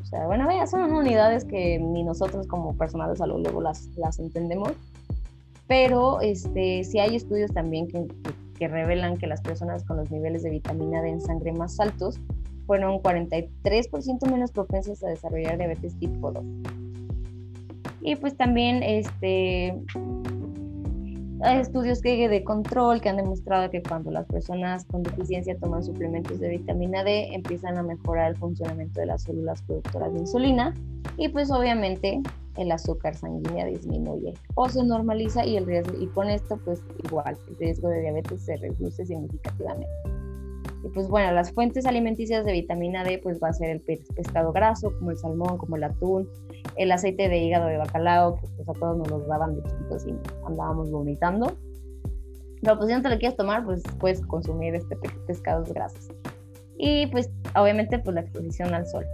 [0.00, 3.88] O sea, bueno, vaya, son unidades que ni nosotros como personal de salud luego las,
[3.96, 4.72] las entendemos,
[5.66, 8.06] pero este, sí hay estudios también que,
[8.56, 12.20] que, revelan que las personas con los niveles de vitamina D en sangre más altos
[12.66, 16.44] fueron 43% menos propensas a desarrollar diabetes tipo 2.
[18.02, 19.74] Y pues también este,
[21.42, 25.82] hay estudios que de control que han demostrado que cuando las personas con deficiencia toman
[25.82, 30.74] suplementos de vitamina D empiezan a mejorar el funcionamiento de las células productoras de insulina
[31.16, 32.22] y pues obviamente
[32.56, 37.36] el azúcar sanguínea disminuye o se normaliza y el riesgo y con esto pues igual
[37.48, 40.15] el riesgo de diabetes se reduce significativamente.
[40.86, 44.52] Y pues bueno, las fuentes alimenticias de vitamina D pues va a ser el pescado
[44.52, 46.30] graso, como el salmón, como el atún,
[46.76, 50.06] el aceite de hígado de bacalao, que pues a todos nos los daban de chiquitos
[50.06, 50.14] y
[50.46, 51.58] andábamos vomitando.
[52.62, 54.96] Pero pues si no te lo quieres tomar, pues puedes consumir este
[55.26, 56.06] pescados grasos.
[56.78, 59.04] Y pues obviamente pues la exposición al sol.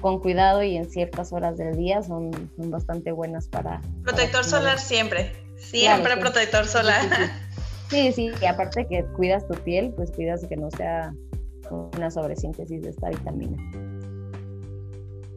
[0.00, 3.82] Con cuidado y en ciertas horas del día son, son bastante buenas para...
[4.04, 5.32] Protector solar siempre.
[5.56, 7.02] Siempre protector solar.
[7.02, 7.30] Sí, sí,
[7.92, 11.14] y aparte que cuidas tu piel, pues cuidas que no sea
[11.70, 13.56] una sobresíntesis de esta vitamina.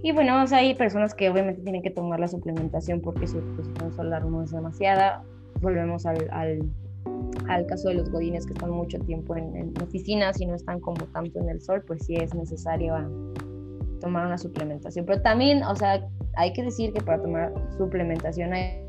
[0.02, 3.40] Y bueno, o sea, hay personas que obviamente tienen que tomar la suplementación porque su
[3.40, 5.24] exposición solar no es demasiada.
[5.62, 10.46] Volvemos al, al, caso de los godines que están mucho tiempo en, en, oficinas y
[10.46, 12.96] no están como tanto en el sol, pues sí es necesario
[14.00, 15.06] tomar una suplementación.
[15.06, 18.87] Pero también, o sea, hay que decir que para tomar suplementación hay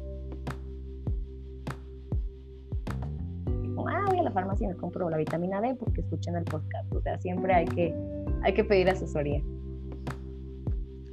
[4.38, 6.92] farmacia y me compro la vitamina D porque escuchan el podcast.
[6.94, 7.94] O sea, siempre hay que,
[8.42, 9.42] hay que pedir asesoría.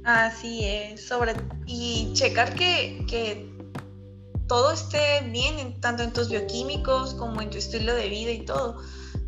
[0.04, 1.32] Así es, sobre
[1.66, 3.50] y checar que, que
[4.46, 8.76] todo esté bien, tanto en tus bioquímicos como en tu estilo de vida y todo.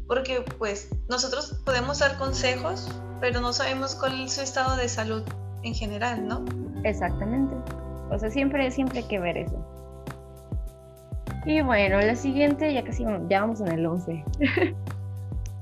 [0.06, 2.88] porque pues nosotros podemos dar consejos,
[3.20, 5.22] pero no sabemos cuál es su estado de salud
[5.64, 6.44] en general, ¿no?
[6.84, 7.54] Exactamente.
[8.10, 9.77] O sea, siempre, siempre hay que ver eso.
[11.48, 14.22] Y bueno, la siguiente, ya casi ya vamos en el 11.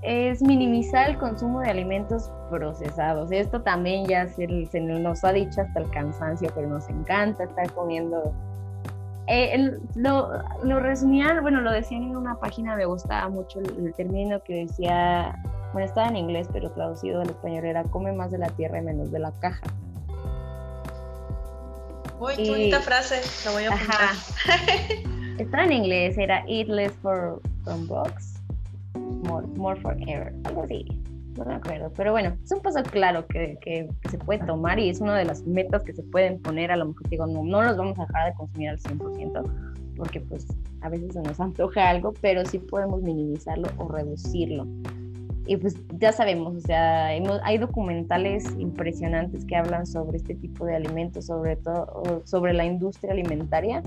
[0.03, 3.31] es minimizar el consumo de alimentos procesados.
[3.31, 8.35] Esto también ya se, nos ha dicho hasta el cansancio, pero nos encanta estar comiendo.
[9.29, 10.33] Eh, lo,
[10.64, 15.40] lo, resumían, bueno, lo decían en una página, me gustaba mucho el, término que decía,
[15.72, 18.83] bueno, estaba en inglés, pero traducido al español era come más de la tierra y
[18.83, 19.62] menos de la caja.
[22.18, 25.07] Uy, qué bonita frase, la voy a apuntar.
[25.38, 28.35] estaba en inglés, era eat less for, from box
[29.25, 30.87] More, more Forever, algo así,
[31.37, 34.88] no me acuerdo, pero bueno, es un paso claro que, que, se puede tomar y
[34.88, 37.62] es una de las metas que se pueden poner, a lo mejor digo, no, no
[37.62, 40.46] los vamos a dejar de consumir al 100%, porque pues
[40.81, 44.66] a veces se nos antoja algo, pero sí podemos minimizarlo o reducirlo.
[45.49, 50.75] Y pues ya sabemos, o sea, hay documentales impresionantes que hablan sobre este tipo de
[50.75, 53.81] alimentos, sobre todo sobre la industria alimentaria,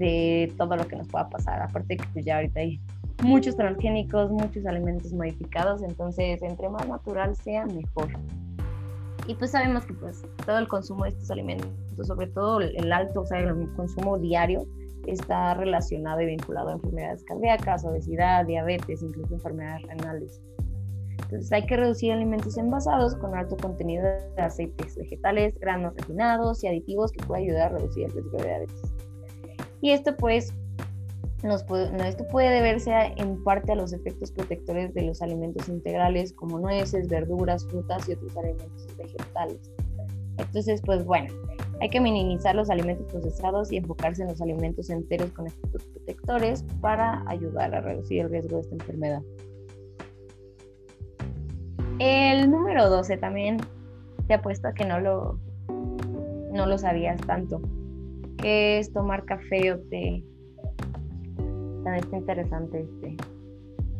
[0.00, 1.62] de todo lo que nos pueda pasar.
[1.62, 2.80] Aparte que pues ya ahorita hay
[3.22, 8.08] muchos transgénicos, muchos alimentos modificados, entonces entre más natural sea, mejor.
[9.26, 11.68] Y pues sabemos que pues todo el consumo de estos alimentos,
[12.02, 14.66] sobre todo el alto, o sea, el consumo diario,
[15.06, 20.42] está relacionado y vinculado a enfermedades cardíacas, obesidad, diabetes, incluso enfermedades renales.
[21.24, 26.68] Entonces hay que reducir alimentos envasados con alto contenido de aceites vegetales, granos refinados y
[26.68, 28.94] aditivos que pueden ayudar a reducir el riesgo de diabetes.
[29.80, 30.52] Y esto pues
[31.42, 37.08] esto puede deberse en parte a los efectos protectores de los alimentos integrales como nueces,
[37.08, 39.72] verduras, frutas y otros alimentos vegetales.
[40.36, 41.32] Entonces, pues bueno,
[41.80, 46.62] hay que minimizar los alimentos procesados y enfocarse en los alimentos enteros con efectos protectores
[46.82, 49.22] para ayudar a reducir el riesgo de esta enfermedad.
[51.98, 53.58] El número 12 también
[54.26, 55.38] te apuesto a que no lo,
[56.52, 57.60] no lo sabías tanto,
[58.40, 60.24] que es tomar café o té
[61.84, 63.16] también está interesante este.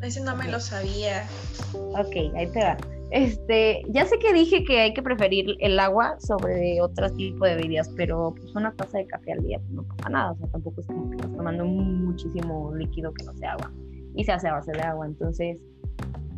[0.03, 1.27] Ese no me lo sabía.
[1.75, 2.77] Ok, ahí te va.
[3.11, 7.57] Este, ya sé que dije que hay que preferir el agua sobre otro tipo de
[7.57, 10.47] bebidas, pero pues una taza de café al día pues, no pasa nada, o sea,
[10.49, 13.73] tampoco es como que estás tomando muchísimo líquido que no sea agua
[14.15, 15.59] y se hace a base de agua, entonces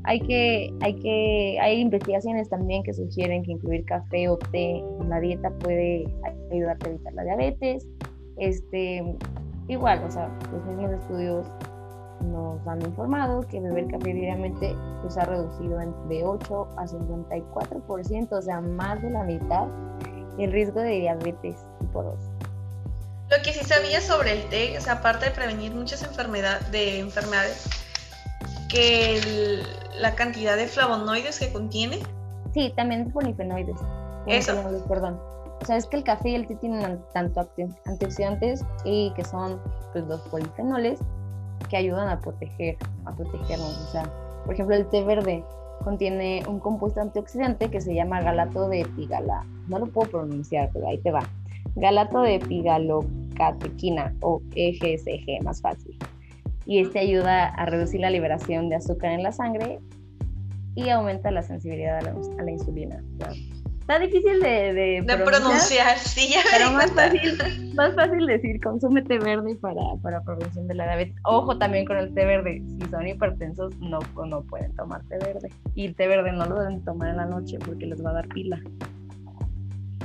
[0.05, 5.09] hay que, hay que, hay investigaciones también que sugieren que incluir café o té en
[5.11, 6.07] la dieta puede
[6.53, 7.88] ayudarte a evitar la diabetes,
[8.37, 9.17] este,
[9.69, 11.47] Igual, o sea, los mismos estudios
[12.31, 18.43] nos han informado que beber café diariamente pues, ha reducido de 8 a 54%, o
[18.43, 19.67] sea, más de la mitad,
[20.38, 22.15] el riesgo de diabetes tipo 2.
[23.31, 26.99] Lo que sí sabía sobre el té, o sea, aparte de prevenir muchas enfermedades, de
[26.99, 27.67] enfermedades,
[28.69, 29.62] que
[29.99, 32.01] la cantidad de flavonoides que contiene.
[32.53, 33.77] Sí, también de polifenoides.
[34.27, 34.55] Eso.
[34.88, 35.19] Perdón.
[35.62, 37.48] O sea, es que el café y el té tienen tanto
[37.85, 39.61] antioxidantes y que son
[39.92, 40.98] pues, los polifenoles
[41.70, 43.79] que ayudan a proteger, a protegernos.
[43.88, 44.03] O sea,
[44.44, 45.44] por ejemplo, el té verde
[45.85, 49.46] contiene un compuesto antioxidante que se llama galato de pigala.
[49.68, 51.22] No lo puedo pronunciar, pero ahí te va.
[51.77, 55.96] Galato de pigalocatequina o EGSG, más fácil.
[56.66, 59.79] Y este ayuda a reducir la liberación de azúcar en la sangre
[60.75, 63.01] y aumenta la sensibilidad a la insulina.
[63.83, 67.37] Está difícil de, de, pronunciar, sí, ya Pero más fácil,
[67.75, 71.16] más fácil decir, consume té verde para, para prevención de la diabetes.
[71.25, 75.51] Ojo también con el té verde, si son hipertensos no, no pueden tomar té verde.
[75.75, 78.14] Y el té verde no lo deben tomar en la noche porque les va a
[78.14, 78.61] dar pila.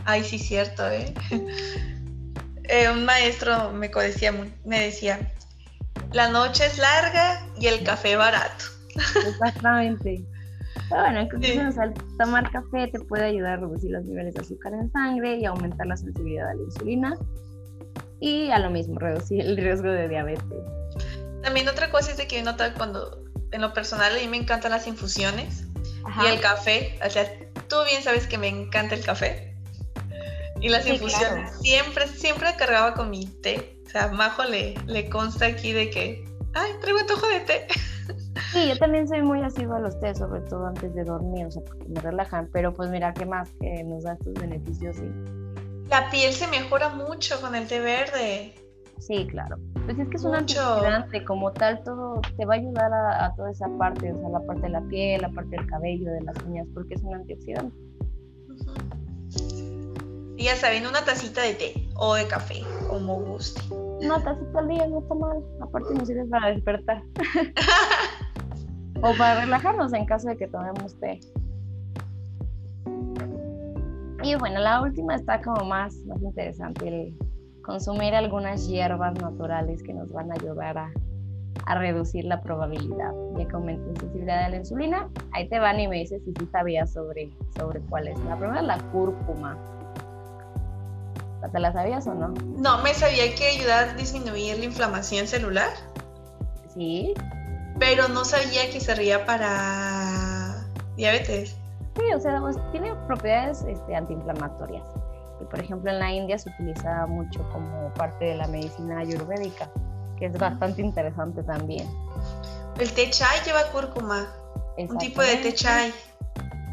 [0.05, 1.13] Ay, sí, cierto, ¿eh?
[2.63, 4.33] eh un maestro me decía,
[4.65, 5.19] me decía,
[6.13, 8.65] la noche es larga y el café barato.
[9.27, 10.25] Exactamente.
[10.89, 14.91] Bueno, en al tomar café te puede ayudar a reducir los niveles de azúcar en
[14.91, 17.17] sangre y aumentar la sensibilidad a la insulina.
[18.19, 20.63] Y a lo mismo, reducir el riesgo de diabetes.
[21.43, 24.37] También otra cosa es de que he notado cuando, en lo personal, a mí me
[24.37, 25.65] encantan las infusiones
[26.23, 26.97] y el café.
[27.05, 27.29] O sea,
[27.67, 29.55] tú bien sabes que me encanta el café.
[30.59, 31.51] Y las infusiones.
[31.59, 33.79] Siempre, siempre cargaba con mi té.
[33.85, 37.67] O sea, Majo le, le consta aquí de que, ay, traigo antojo de té.
[38.51, 41.51] Sí, yo también soy muy asidua a los té, sobre todo antes de dormir, o
[41.51, 44.95] sea, porque me relajan, pero pues mira, ¿qué más que nos da estos beneficios?
[44.95, 45.11] Sí.
[45.89, 48.53] La piel se mejora mucho con el té verde.
[48.99, 49.57] Sí, claro.
[49.85, 53.51] Pues es que es un antioxidante, como tal, todo te va a ayudar a, toda
[53.51, 56.35] esa parte, o sea, la parte de la piel, la parte del cabello, de las
[56.43, 57.75] uñas, porque es un antioxidante.
[60.35, 63.61] Y ya saben, una tacita de té o de café, como guste.
[63.73, 67.01] Una tacita al día no está mal, aparte nos sirve para despertar.
[69.01, 71.19] O para relajarnos en caso de que tomemos té.
[74.23, 77.17] Y bueno, la última está como más, más interesante, el
[77.61, 80.91] consumir algunas hierbas naturales que nos van a ayudar a,
[81.65, 85.09] a reducir la probabilidad de que sensibilidad a la insulina.
[85.33, 88.19] Ahí te van y me dices si sí sabías sobre, sobre cuál es.
[88.21, 89.57] La primera es la cúrcuma.
[91.51, 92.29] ¿Te la sabías o no?
[92.57, 95.69] No, me sabía que ayuda a disminuir la inflamación celular.
[96.73, 97.13] Sí.
[97.79, 100.65] Pero no sabía que servía para
[100.95, 101.55] diabetes.
[101.95, 104.83] Sí, o sea, pues, tiene propiedades este, antiinflamatorias.
[105.41, 109.69] Y por ejemplo en la India se utiliza mucho como parte de la medicina ayurvédica,
[110.17, 111.87] que es bastante interesante también.
[112.79, 114.27] El té chai lleva cúrcuma.
[114.77, 115.93] Un tipo de té chai.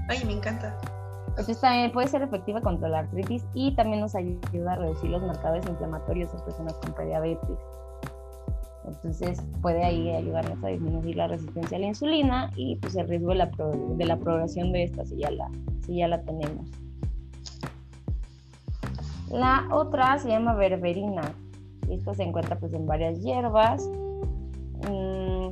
[0.08, 0.76] Ay, me encanta.
[1.28, 5.22] Entonces también puede ser efectiva contra la artritis y también nos ayuda a reducir los
[5.22, 7.58] marcadores inflamatorios en personas con prediabetes.
[8.86, 13.30] Entonces puede ahí ayudarnos a disminuir la resistencia a la insulina y pues el riesgo
[13.30, 13.50] de la,
[13.96, 15.50] de la progresión de esta si ya la,
[15.86, 16.68] si ya la tenemos.
[19.30, 21.22] La otra se llama berberina.
[21.90, 23.88] Esta se encuentra pues en varias hierbas.
[24.88, 25.48] Mm,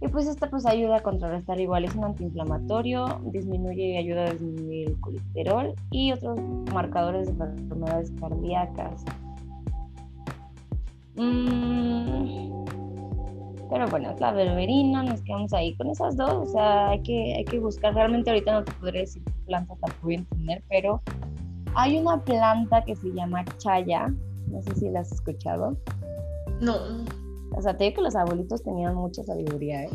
[0.00, 4.30] y pues esta pues ayuda a contrarrestar igual, es un antiinflamatorio, disminuye y ayuda a
[4.30, 6.38] disminuir el colesterol y otros
[6.72, 9.04] marcadores de enfermedades cardíacas.
[11.18, 12.64] Mm,
[13.68, 17.44] pero bueno, la berberina, nos quedamos ahí con esas dos, o sea, hay que, hay
[17.44, 21.02] que buscar, realmente ahorita no te podré decir qué plantas la puedo entender, pero
[21.74, 24.08] hay una planta que se llama chaya,
[24.50, 25.76] no sé si la has escuchado.
[26.60, 26.76] No.
[27.56, 29.90] O sea, te digo que los abuelitos tenían mucha sabiduría, ¿eh?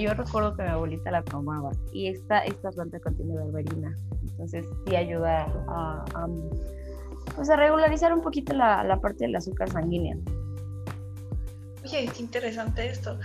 [0.00, 4.96] yo recuerdo que mi abuelita la tomaba y esta, esta planta contiene berberina, entonces sí
[4.96, 6.04] ayuda a,
[7.36, 10.16] pues a regularizar un poquito la, la parte del azúcar sanguínea.
[11.90, 13.18] Qué interesante esto.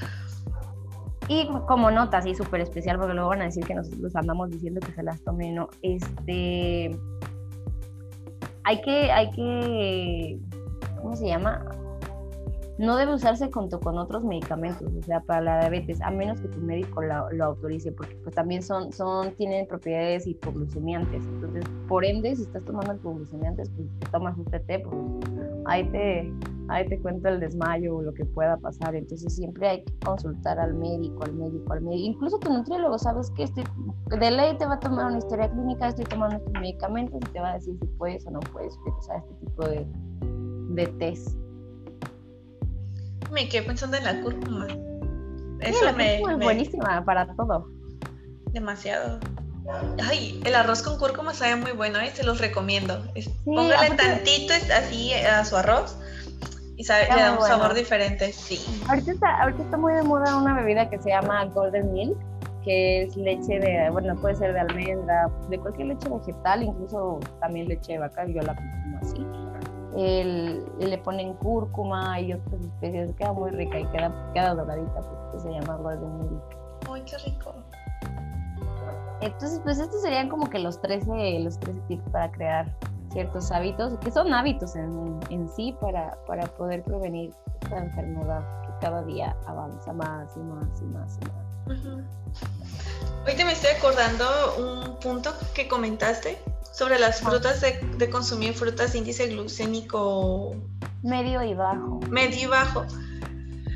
[1.27, 4.79] Y como nota así súper especial, porque luego van a decir que nosotros andamos diciendo
[4.81, 5.69] que se las tomen, ¿no?
[5.81, 6.97] Este,
[8.65, 10.39] hay que, hay que,
[11.01, 11.65] ¿cómo se llama?
[12.77, 16.47] No debe usarse junto con otros medicamentos, o sea, para la diabetes, a menos que
[16.47, 21.23] tu médico lo, autorice, porque pues también son, son, tienen propiedades hipoglucemiantes.
[21.23, 24.95] Entonces, por ende, si estás tomando hipoglucemiantes, pues te tomas un TT, pues
[25.65, 26.33] ahí te,
[26.69, 28.95] ahí te cuento el desmayo o lo que pueda pasar.
[28.95, 32.11] Entonces siempre hay que consultar al médico, al médico, al médico.
[32.11, 33.63] Incluso tu nutriólogo, sabes que estoy,
[34.07, 37.39] de ley te va a tomar una historia clínica, estoy tomando estos medicamentos y te
[37.39, 39.87] va a decir si puedes o no puedes utilizar este tipo de,
[40.73, 41.37] de test.
[43.31, 44.67] Me quedé pensando en la cúrcuma.
[45.59, 47.67] Eso la me, es buenísima para todo.
[48.51, 49.19] Demasiado.
[50.03, 52.11] Ay, el arroz con cúrcuma sabe muy bueno, ¿eh?
[52.13, 53.01] se los recomiendo.
[53.45, 55.97] Póngale tantito así a su arroz
[56.75, 58.59] y sabe, le da un sabor diferente, sí.
[58.89, 62.17] Ahorita está, ahorita está muy de moda una bebida que se llama Golden Milk,
[62.63, 67.67] que es leche de, bueno, puede ser de almendra, de cualquier leche vegetal, incluso también
[67.67, 69.27] leche de vaca, yo la consumo así.
[69.95, 75.01] El, le ponen cúrcuma y otras especies, queda muy rica y queda, queda doradita,
[75.31, 76.43] pues se llama Golden Milk.
[76.89, 77.53] ¡Ay, qué rico!
[79.21, 82.65] Entonces, pues estos serían como que los 13, los 13 tips para crear
[83.13, 88.85] ciertos hábitos, que son hábitos en, en sí para, para poder prevenir esta enfermedad que
[88.85, 92.03] cada día avanza más y más y más y más.
[93.21, 94.25] Ahorita me estoy acordando
[94.57, 96.37] un punto que comentaste
[96.73, 100.55] sobre las frutas de, de consumir frutas índice glucémico
[101.03, 101.99] medio y bajo.
[102.09, 102.85] Medio y bajo.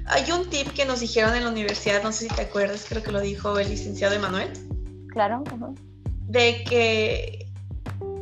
[0.07, 3.03] Hay un tip que nos dijeron en la universidad, no sé si te acuerdas, creo
[3.03, 4.51] que lo dijo el licenciado Emanuel.
[5.09, 5.43] Claro.
[6.27, 7.46] De que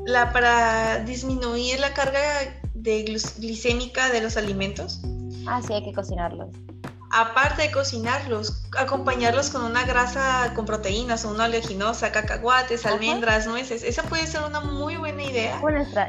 [0.05, 2.21] la, para disminuir la carga
[2.73, 5.01] de glicémica de los alimentos.
[5.47, 6.49] Ah, sí, hay que cocinarlos.
[7.11, 13.83] Aparte de cocinarlos, acompañarlos con una grasa con proteínas o una oleaginosa, cacahuates, almendras, nueces.
[13.83, 15.55] Esa puede ser una muy buena idea.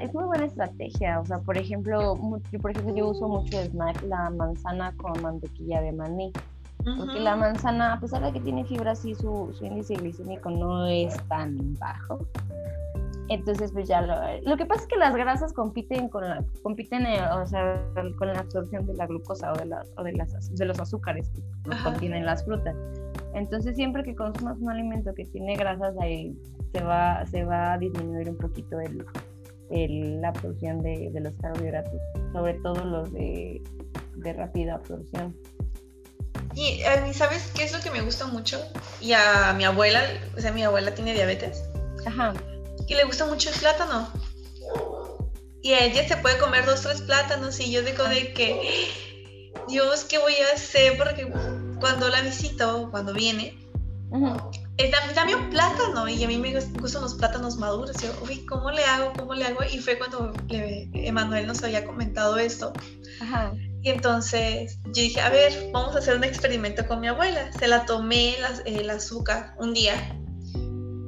[0.03, 1.21] es muy buena estrategia.
[1.21, 2.19] O sea, por ejemplo,
[2.51, 6.33] yo, por ejemplo, yo uso mucho snack la manzana con mantequilla de maní.
[6.85, 10.87] Porque la manzana, a pesar de que tiene fibra, sí, su, su índice glicémico no
[10.87, 12.21] es tan bajo.
[13.29, 17.07] Entonces, pues ya lo, lo, que pasa es que las grasas compiten con la, compiten,
[17.07, 17.83] eh, o sea,
[18.19, 21.29] con la absorción de la glucosa o de, la, o de, las, de los azúcares
[21.65, 22.77] que contienen las frutas.
[23.35, 26.37] Entonces, siempre que consumas un alimento que tiene grasas, ahí
[26.73, 29.05] se va, se va a disminuir un poquito el,
[29.71, 32.01] el, la absorción de, de, los carbohidratos,
[32.33, 33.61] sobre todo los de,
[34.17, 35.37] de rápida absorción.
[36.55, 36.81] Y
[37.13, 38.59] ¿sabes qué es lo que me gusta mucho?
[39.01, 40.01] Y a mi abuela,
[40.37, 41.69] o sea, mi abuela tiene diabetes.
[42.07, 42.33] Ajá
[42.89, 44.09] y le gusta mucho el plátano.
[45.63, 50.19] Y ella se puede comer dos, tres plátanos y yo digo de que, Dios, ¿qué
[50.19, 50.97] voy a hacer?
[50.97, 51.31] Porque
[51.81, 53.59] cuando la visito, cuando viene,
[55.15, 57.97] dame un plátano y a mí me gustan los plátanos maduros.
[58.01, 59.13] Y yo, uy, ¿cómo le hago?
[59.19, 59.65] ¿Cómo le hago?
[59.65, 62.73] Y fue cuando Emanuel nos había comentado esto.
[63.83, 67.51] Y entonces yo dije, a ver, vamos a hacer un experimento con mi abuela.
[67.59, 69.95] Se la tomé el azúcar un día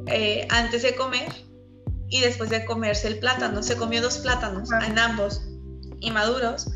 [0.06, 1.47] eh, antes de comer
[2.08, 3.62] y después de comerse el plátano.
[3.62, 5.42] Se comió dos plátanos en ambos
[6.00, 6.70] y maduros.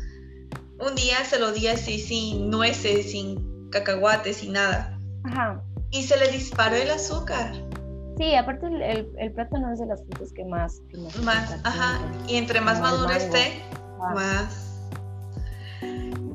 [0.79, 4.99] Un día se lo di así sin nueces, sin cacahuates, sin nada.
[5.23, 5.63] Ajá
[5.93, 7.53] y se le disparó el azúcar.
[8.17, 10.81] Sí, aparte el, el, plátano es de las frutas que más...
[11.23, 11.99] más, ajá.
[12.27, 13.61] Y entre más maduro esté,
[14.13, 14.81] más...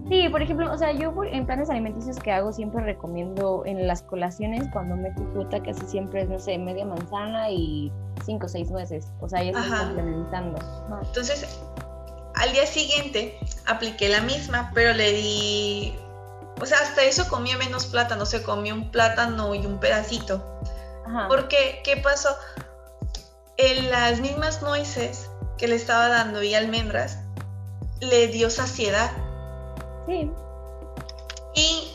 [0.09, 4.03] Sí, por ejemplo, o sea, yo en planes alimenticios que hago siempre recomiendo en las
[4.03, 7.93] colaciones cuando meto fruta casi siempre es, no sé, media manzana y
[8.25, 9.07] cinco o seis nueces.
[9.21, 10.59] O sea, ya estoy complementando.
[11.03, 11.61] Entonces,
[12.37, 15.95] al día siguiente apliqué la misma, pero le di
[16.61, 20.61] o sea, hasta eso comía menos plátano, se comió un plátano y un pedacito.
[21.29, 22.29] Porque, ¿qué pasó?
[23.57, 27.19] En las mismas nueces que le estaba dando y almendras,
[28.01, 29.11] le dio saciedad.
[30.09, 30.33] Sí.
[31.55, 31.93] Y,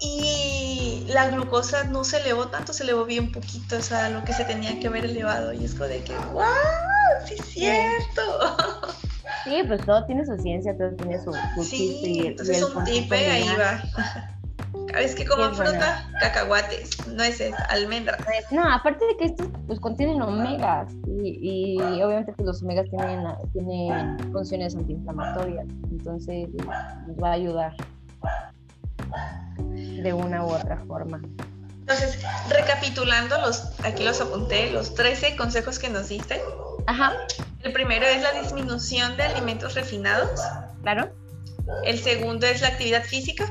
[0.00, 4.32] y la glucosa no se elevó tanto, se elevó bien poquito, o sea, lo que
[4.32, 5.52] se tenía que haber elevado.
[5.52, 6.44] Y es como de que, ¡wow!
[7.26, 8.56] ¡Sí es cierto!
[9.44, 13.30] Sí, pues todo tiene su ciencia, todo tiene su, su sí, y, entonces un tipe
[13.30, 13.82] ahí va.
[14.90, 16.08] ¿Sabes que como fruta?
[16.20, 18.20] Cacahuates, nueces, almendras.
[18.50, 23.24] No, aparte de que estos pues contienen omegas y, y obviamente pues los omegas tienen,
[23.52, 26.48] tienen funciones antiinflamatorias, entonces
[27.06, 27.76] nos va a ayudar
[30.02, 31.20] de una u otra forma.
[31.80, 36.40] Entonces, recapitulando, los, aquí los apunté, los 13 consejos que nos diste.
[36.86, 37.12] Ajá.
[37.62, 40.40] El primero es la disminución de alimentos refinados.
[40.82, 41.12] Claro.
[41.84, 43.44] El segundo es la actividad física.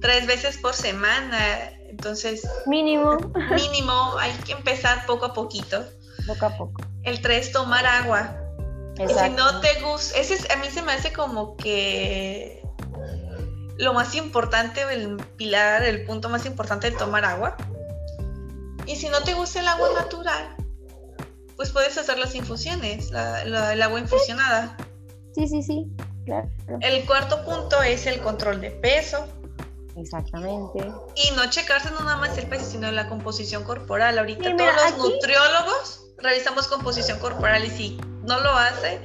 [0.00, 1.70] Tres veces por semana.
[1.88, 2.46] Entonces.
[2.66, 3.16] Mínimo.
[3.54, 4.18] Mínimo.
[4.18, 5.84] Hay que empezar poco a poquito.
[6.26, 6.82] Poco a poco.
[7.02, 8.36] El tres, tomar agua.
[8.98, 9.24] Exacto.
[9.24, 10.18] si no te gusta.
[10.18, 12.62] Ese a mí se me hace como que
[13.80, 17.56] lo más importante, el pilar, el punto más importante de tomar agua.
[18.86, 20.56] Y si no te gusta el agua natural,
[21.56, 24.76] pues puedes hacer las infusiones, el agua infusionada.
[25.34, 25.86] Sí, sí, sí,
[26.24, 26.48] claro.
[26.80, 29.26] El cuarto punto es el control de peso.
[29.96, 30.78] Exactamente.
[30.78, 34.18] Y no checarse no nada más el peso, sino la composición corporal.
[34.18, 39.00] Ahorita todos los nutriólogos revisamos composición corporal y si no lo hace,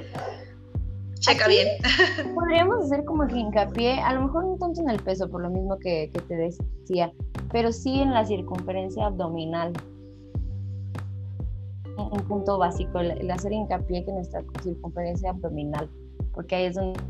[1.18, 1.68] checa bien.
[2.34, 5.50] Podríamos hacer como que hincapié, a lo mejor no tanto en el peso, por lo
[5.50, 7.12] mismo que, que te decía,
[7.50, 9.72] pero sí en la circunferencia abdominal
[11.96, 15.88] un punto básico, el, hacer hincapié que nuestra circunferencia abdominal,
[16.36, 17.00] porque ahí es donde,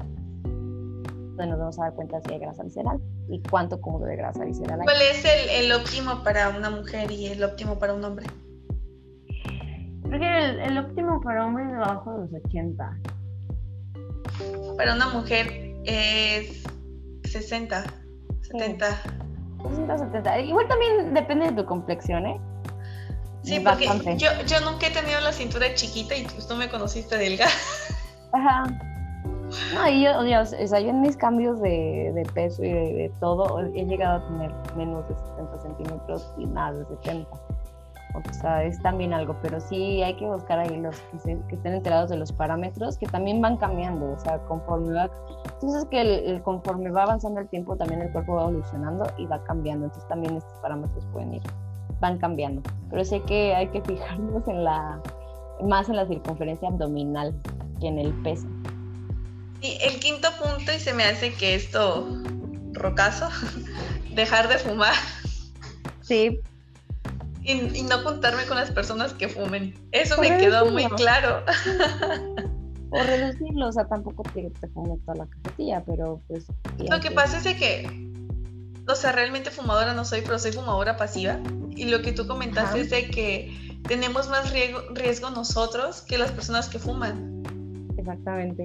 [1.37, 4.81] nos vamos a dar cuenta si hay grasa visceral y cuánto cúmulo de grasa visceral
[4.81, 4.87] hay.
[4.87, 8.27] ¿Cuál es el, óptimo para una mujer y el óptimo para un hombre?
[10.05, 12.99] Creo que el, óptimo para hombre es debajo de los 80.
[14.77, 15.49] Para una mujer
[15.85, 16.63] es
[17.25, 17.85] 60,
[18.43, 18.87] 70.
[19.69, 20.41] 60, 70.
[20.41, 22.41] Igual también depende de tu complexión, ¿eh?
[23.43, 27.19] Sí, porque yo, yo nunca he tenido la cintura chiquita y pues tú me conociste
[27.19, 27.51] delgada.
[28.33, 28.96] Ajá.
[29.75, 33.61] No, y yo, o sea, yo en mis cambios de, de peso y de, todo
[33.61, 37.31] he llegado a tener menos de 70 centímetros y más de 70.
[38.15, 42.09] O sea, es también algo, pero sí hay que buscar ahí los que, estén enterados
[42.09, 45.11] de los parámetros que también van cambiando, o sea, conforme va.
[45.55, 49.87] Entonces, que conforme va avanzando el tiempo, también el cuerpo va evolucionando y va cambiando,
[49.87, 51.43] entonces también estos parámetros pueden ir
[52.01, 52.63] van cambiando.
[52.91, 55.01] Pero sé que hay que fijarnos en la,
[55.63, 57.35] más en la circunferencia abdominal
[57.81, 58.47] que en el peso.
[59.61, 62.09] Y el quinto punto, y se me hace que esto,
[62.73, 63.29] rocazo,
[64.15, 64.95] dejar de fumar.
[66.03, 66.41] Sí.
[67.43, 69.75] Y, no juntarme con las personas que fumen.
[69.93, 71.45] Eso me quedó muy claro.
[72.91, 76.47] o reducirlo, o sea, tampoco te, te fume toda la cajetilla, pero pues...
[76.79, 78.07] Lo que pasa es que
[78.89, 81.39] o sea, realmente fumadora no soy, pero soy fumadora pasiva.
[81.71, 86.69] Y lo que tú comentaste es de que tenemos más riesgo, nosotros que las personas
[86.69, 87.43] que fuman.
[87.99, 88.65] Exactamente.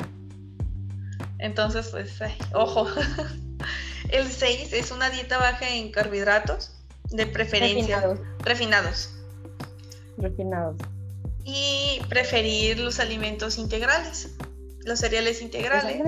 [1.42, 2.20] Entonces, pues,
[2.54, 2.88] ojo.
[4.10, 6.74] El 6 es una dieta baja en carbohidratos,
[7.10, 8.02] de preferencia.
[8.02, 8.20] Refinados.
[8.44, 9.10] Refinados.
[10.18, 10.78] Refinados.
[11.44, 14.36] Y preferir los alimentos integrales,
[14.86, 16.02] los cereales integrales.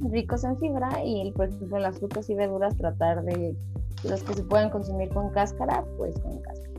[0.00, 3.54] Ricos en fibra y por ejemplo las frutas y verduras tratar de
[4.02, 6.71] los que se puedan consumir con cáscara, pues con cáscara.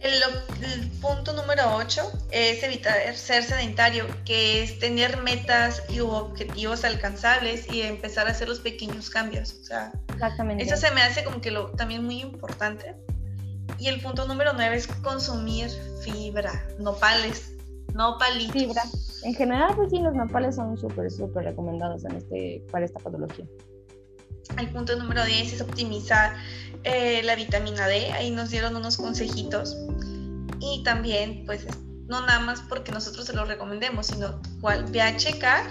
[0.00, 7.70] El, punto número 8 es evitar ser sedentario, que es tener metas y objetivos alcanzables
[7.72, 9.54] y empezar a hacer los pequeños cambios.
[9.60, 10.62] O sea, Exactamente.
[10.62, 12.94] Eso se me hace como que lo también muy importante.
[13.78, 15.70] Y el punto número nueve es consumir
[16.02, 17.52] fibra, nopales,
[17.94, 18.52] nopalitos.
[18.52, 18.82] Fibra.
[19.22, 23.46] En general, pues sí, los nopales son súper, súper recomendados en este, para esta patología.
[24.58, 26.34] El punto número 10 es optimizar
[26.84, 28.12] eh, la vitamina D.
[28.12, 29.76] Ahí nos dieron unos consejitos.
[30.60, 31.66] Y también, pues,
[32.06, 35.64] no nada más porque nosotros se lo recomendemos, sino cual, ve a checar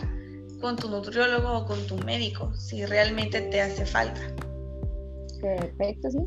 [0.61, 4.19] con tu nutriólogo o con tu médico si realmente te hace falta.
[5.41, 6.19] Perfecto, sí.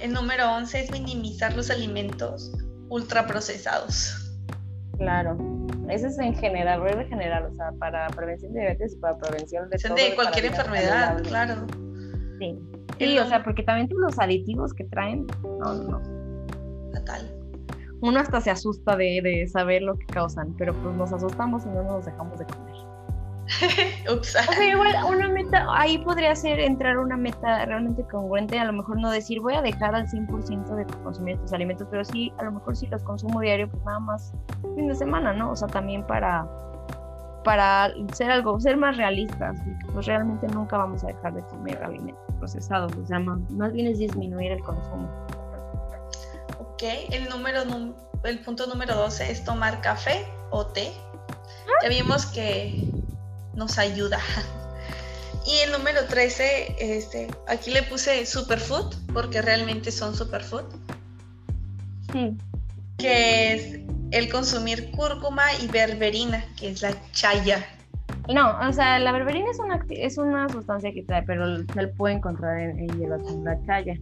[0.00, 2.52] El número 11 es minimizar los alimentos
[2.88, 4.32] ultraprocesados.
[4.98, 5.36] Claro.
[5.90, 9.68] Eso es en general, en general, o sea, para prevención de diabetes y para prevención
[9.70, 11.66] de, todo, de cualquier enfermedad, claro.
[12.38, 12.58] Sí.
[12.98, 16.00] Sí, o sea, porque también los aditivos que traen, no, no.
[16.92, 17.30] Fatal.
[18.02, 21.68] Uno hasta se asusta de, de saber lo que causan, pero pues nos asustamos y
[21.68, 22.89] no nos dejamos de comer.
[24.08, 28.72] O sea, igual una meta, ahí podría ser entrar una meta realmente congruente, a lo
[28.72, 32.44] mejor no decir voy a dejar al 100% de consumir estos alimentos, pero sí, a
[32.44, 34.32] lo mejor si los consumo diario, pues nada más
[34.74, 35.50] fin de semana, ¿no?
[35.50, 36.46] O sea, también para,
[37.44, 39.58] para ser algo, ser más realistas,
[39.92, 43.86] pues realmente nunca vamos a dejar de comer alimentos procesados, o sea, más, más bien
[43.86, 45.08] es disminuir el consumo.
[46.58, 47.60] Ok, el número,
[48.24, 50.92] el punto número 12 es tomar café o té.
[51.82, 52.90] Ya vimos que
[53.54, 54.18] nos ayuda.
[55.46, 60.64] Y el número 13, este, aquí le puse superfood, porque realmente son superfood.
[62.12, 62.36] Sí.
[62.98, 63.80] Que es
[64.10, 67.64] el consumir cúrcuma y berberina, que es la chaya.
[68.32, 72.16] No, o sea, la berberina es una, es una sustancia que trae, pero se puede
[72.16, 73.94] encontrar en, en la chaya.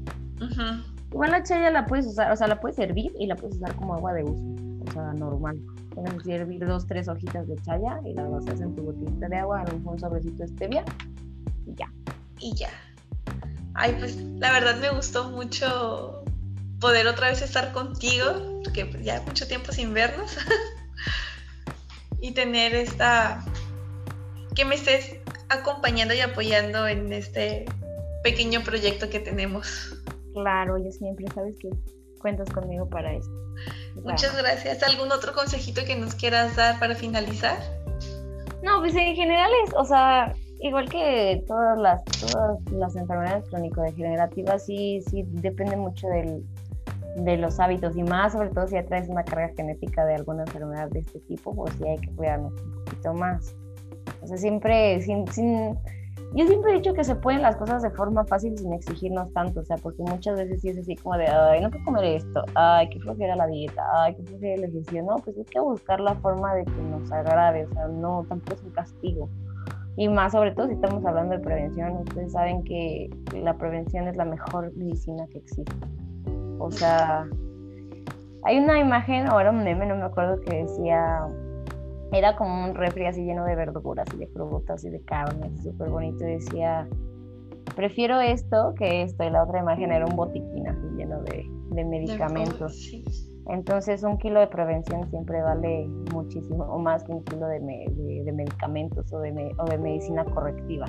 [1.11, 3.75] Igual la chaya la puedes usar, o sea, la puedes hervir y la puedes usar
[3.77, 4.45] como agua de uso,
[4.89, 5.59] o sea, normal.
[5.99, 9.65] Puedes hervir dos, tres hojitas de chaya y las vas en tu botellita de agua,
[9.67, 10.85] en un sobrecito de stevia
[11.67, 11.93] y ya.
[12.39, 12.71] Y ya.
[13.75, 16.23] Ay, pues la verdad me gustó mucho
[16.81, 20.37] poder otra vez estar contigo, que pues, ya mucho tiempo sin vernos,
[22.21, 23.45] y tener esta,
[24.55, 25.17] que me estés
[25.49, 27.65] acompañando y apoyando en este
[28.23, 29.97] pequeño proyecto que tenemos.
[30.33, 31.71] Claro, yo siempre sabes que
[32.19, 33.33] cuentas conmigo para esto.
[34.05, 34.83] Muchas gracias.
[34.83, 37.59] ¿Algún otro consejito que nos quieras dar para finalizar?
[38.63, 44.65] No, pues en general es, o sea, igual que todas las, todas las enfermedades crónico-degenerativas,
[44.65, 46.45] sí, sí depende mucho del,
[47.17, 50.43] de los hábitos y más, sobre todo si ya traes una carga genética de alguna
[50.43, 53.55] enfermedad de este tipo, pues sí hay que cuidarnos un poquito más.
[54.23, 55.79] O sea, siempre, sin, sin
[56.35, 59.61] yo siempre he dicho que se pueden las cosas de forma fácil sin exigirnos tanto,
[59.61, 62.45] o sea, porque muchas veces sí es así como de, ay, no puedo comer esto,
[62.55, 66.01] ay, qué flojera la dieta, ay, qué flojera el ejercicio, no, pues hay que buscar
[66.01, 69.29] la forma de que nos agrade, o sea, no, tampoco es un castigo.
[69.97, 74.17] Y más sobre todo si estamos hablando de prevención, ustedes saben que la prevención es
[74.17, 75.75] la mejor medicina que existe.
[76.61, 77.27] O sea,
[78.45, 81.27] hay una imagen, era un meme, no me acuerdo, que decía,
[82.13, 85.91] era como un refri así lleno de verduras y de frutas y de carne, súper
[85.91, 86.27] bonito.
[86.27, 86.89] Y decía,
[87.77, 89.25] prefiero esto que esto.
[89.25, 91.45] Y la otra imagen era un botiquín así lleno de,
[91.85, 92.91] medicamentos.
[93.47, 98.33] Entonces un kilo de prevención siempre vale muchísimo, o más que un kilo de, de,
[98.33, 100.87] medicamentos o de, o de medicina correctiva.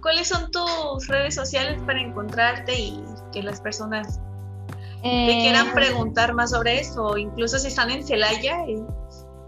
[0.00, 4.20] ¿Cuáles son tus redes sociales para encontrarte y que las personas
[5.02, 8.82] que quieran eh, preguntar más sobre eso, o incluso si están en Celaya, eh,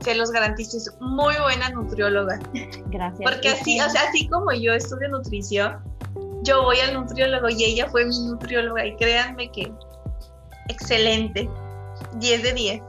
[0.00, 2.38] se los garantizo, es muy buena nutrióloga.
[2.86, 3.30] Gracias.
[3.30, 5.78] Porque así, o sea, así como yo estudio nutrición,
[6.42, 9.72] yo voy al nutriólogo y ella fue mi nutrióloga y créanme que
[10.68, 11.48] excelente,
[12.16, 12.82] 10 de 10.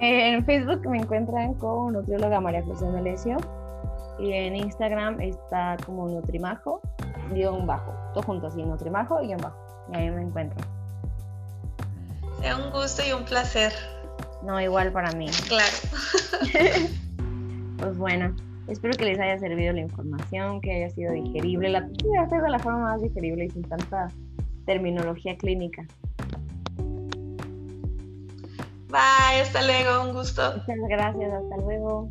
[0.00, 3.36] En Facebook me encuentran como nutrióloga María José Melesio
[4.18, 6.80] y en Instagram está como Nutrimajo,
[7.32, 9.56] guion bajo, todo junto así, Nutrimajo, guion bajo,
[9.92, 10.79] y ahí me encuentran.
[12.42, 13.72] Es un gusto y un placer.
[14.42, 15.28] No, igual para mí.
[15.48, 15.76] Claro.
[17.78, 18.34] pues bueno,
[18.68, 22.80] espero que les haya servido la información, que haya sido digerible, la de la forma
[22.80, 24.08] más digerible y sin tanta
[24.64, 25.84] terminología clínica.
[28.88, 30.42] Bye, hasta luego, un gusto.
[30.56, 32.10] Muchas gracias, hasta luego.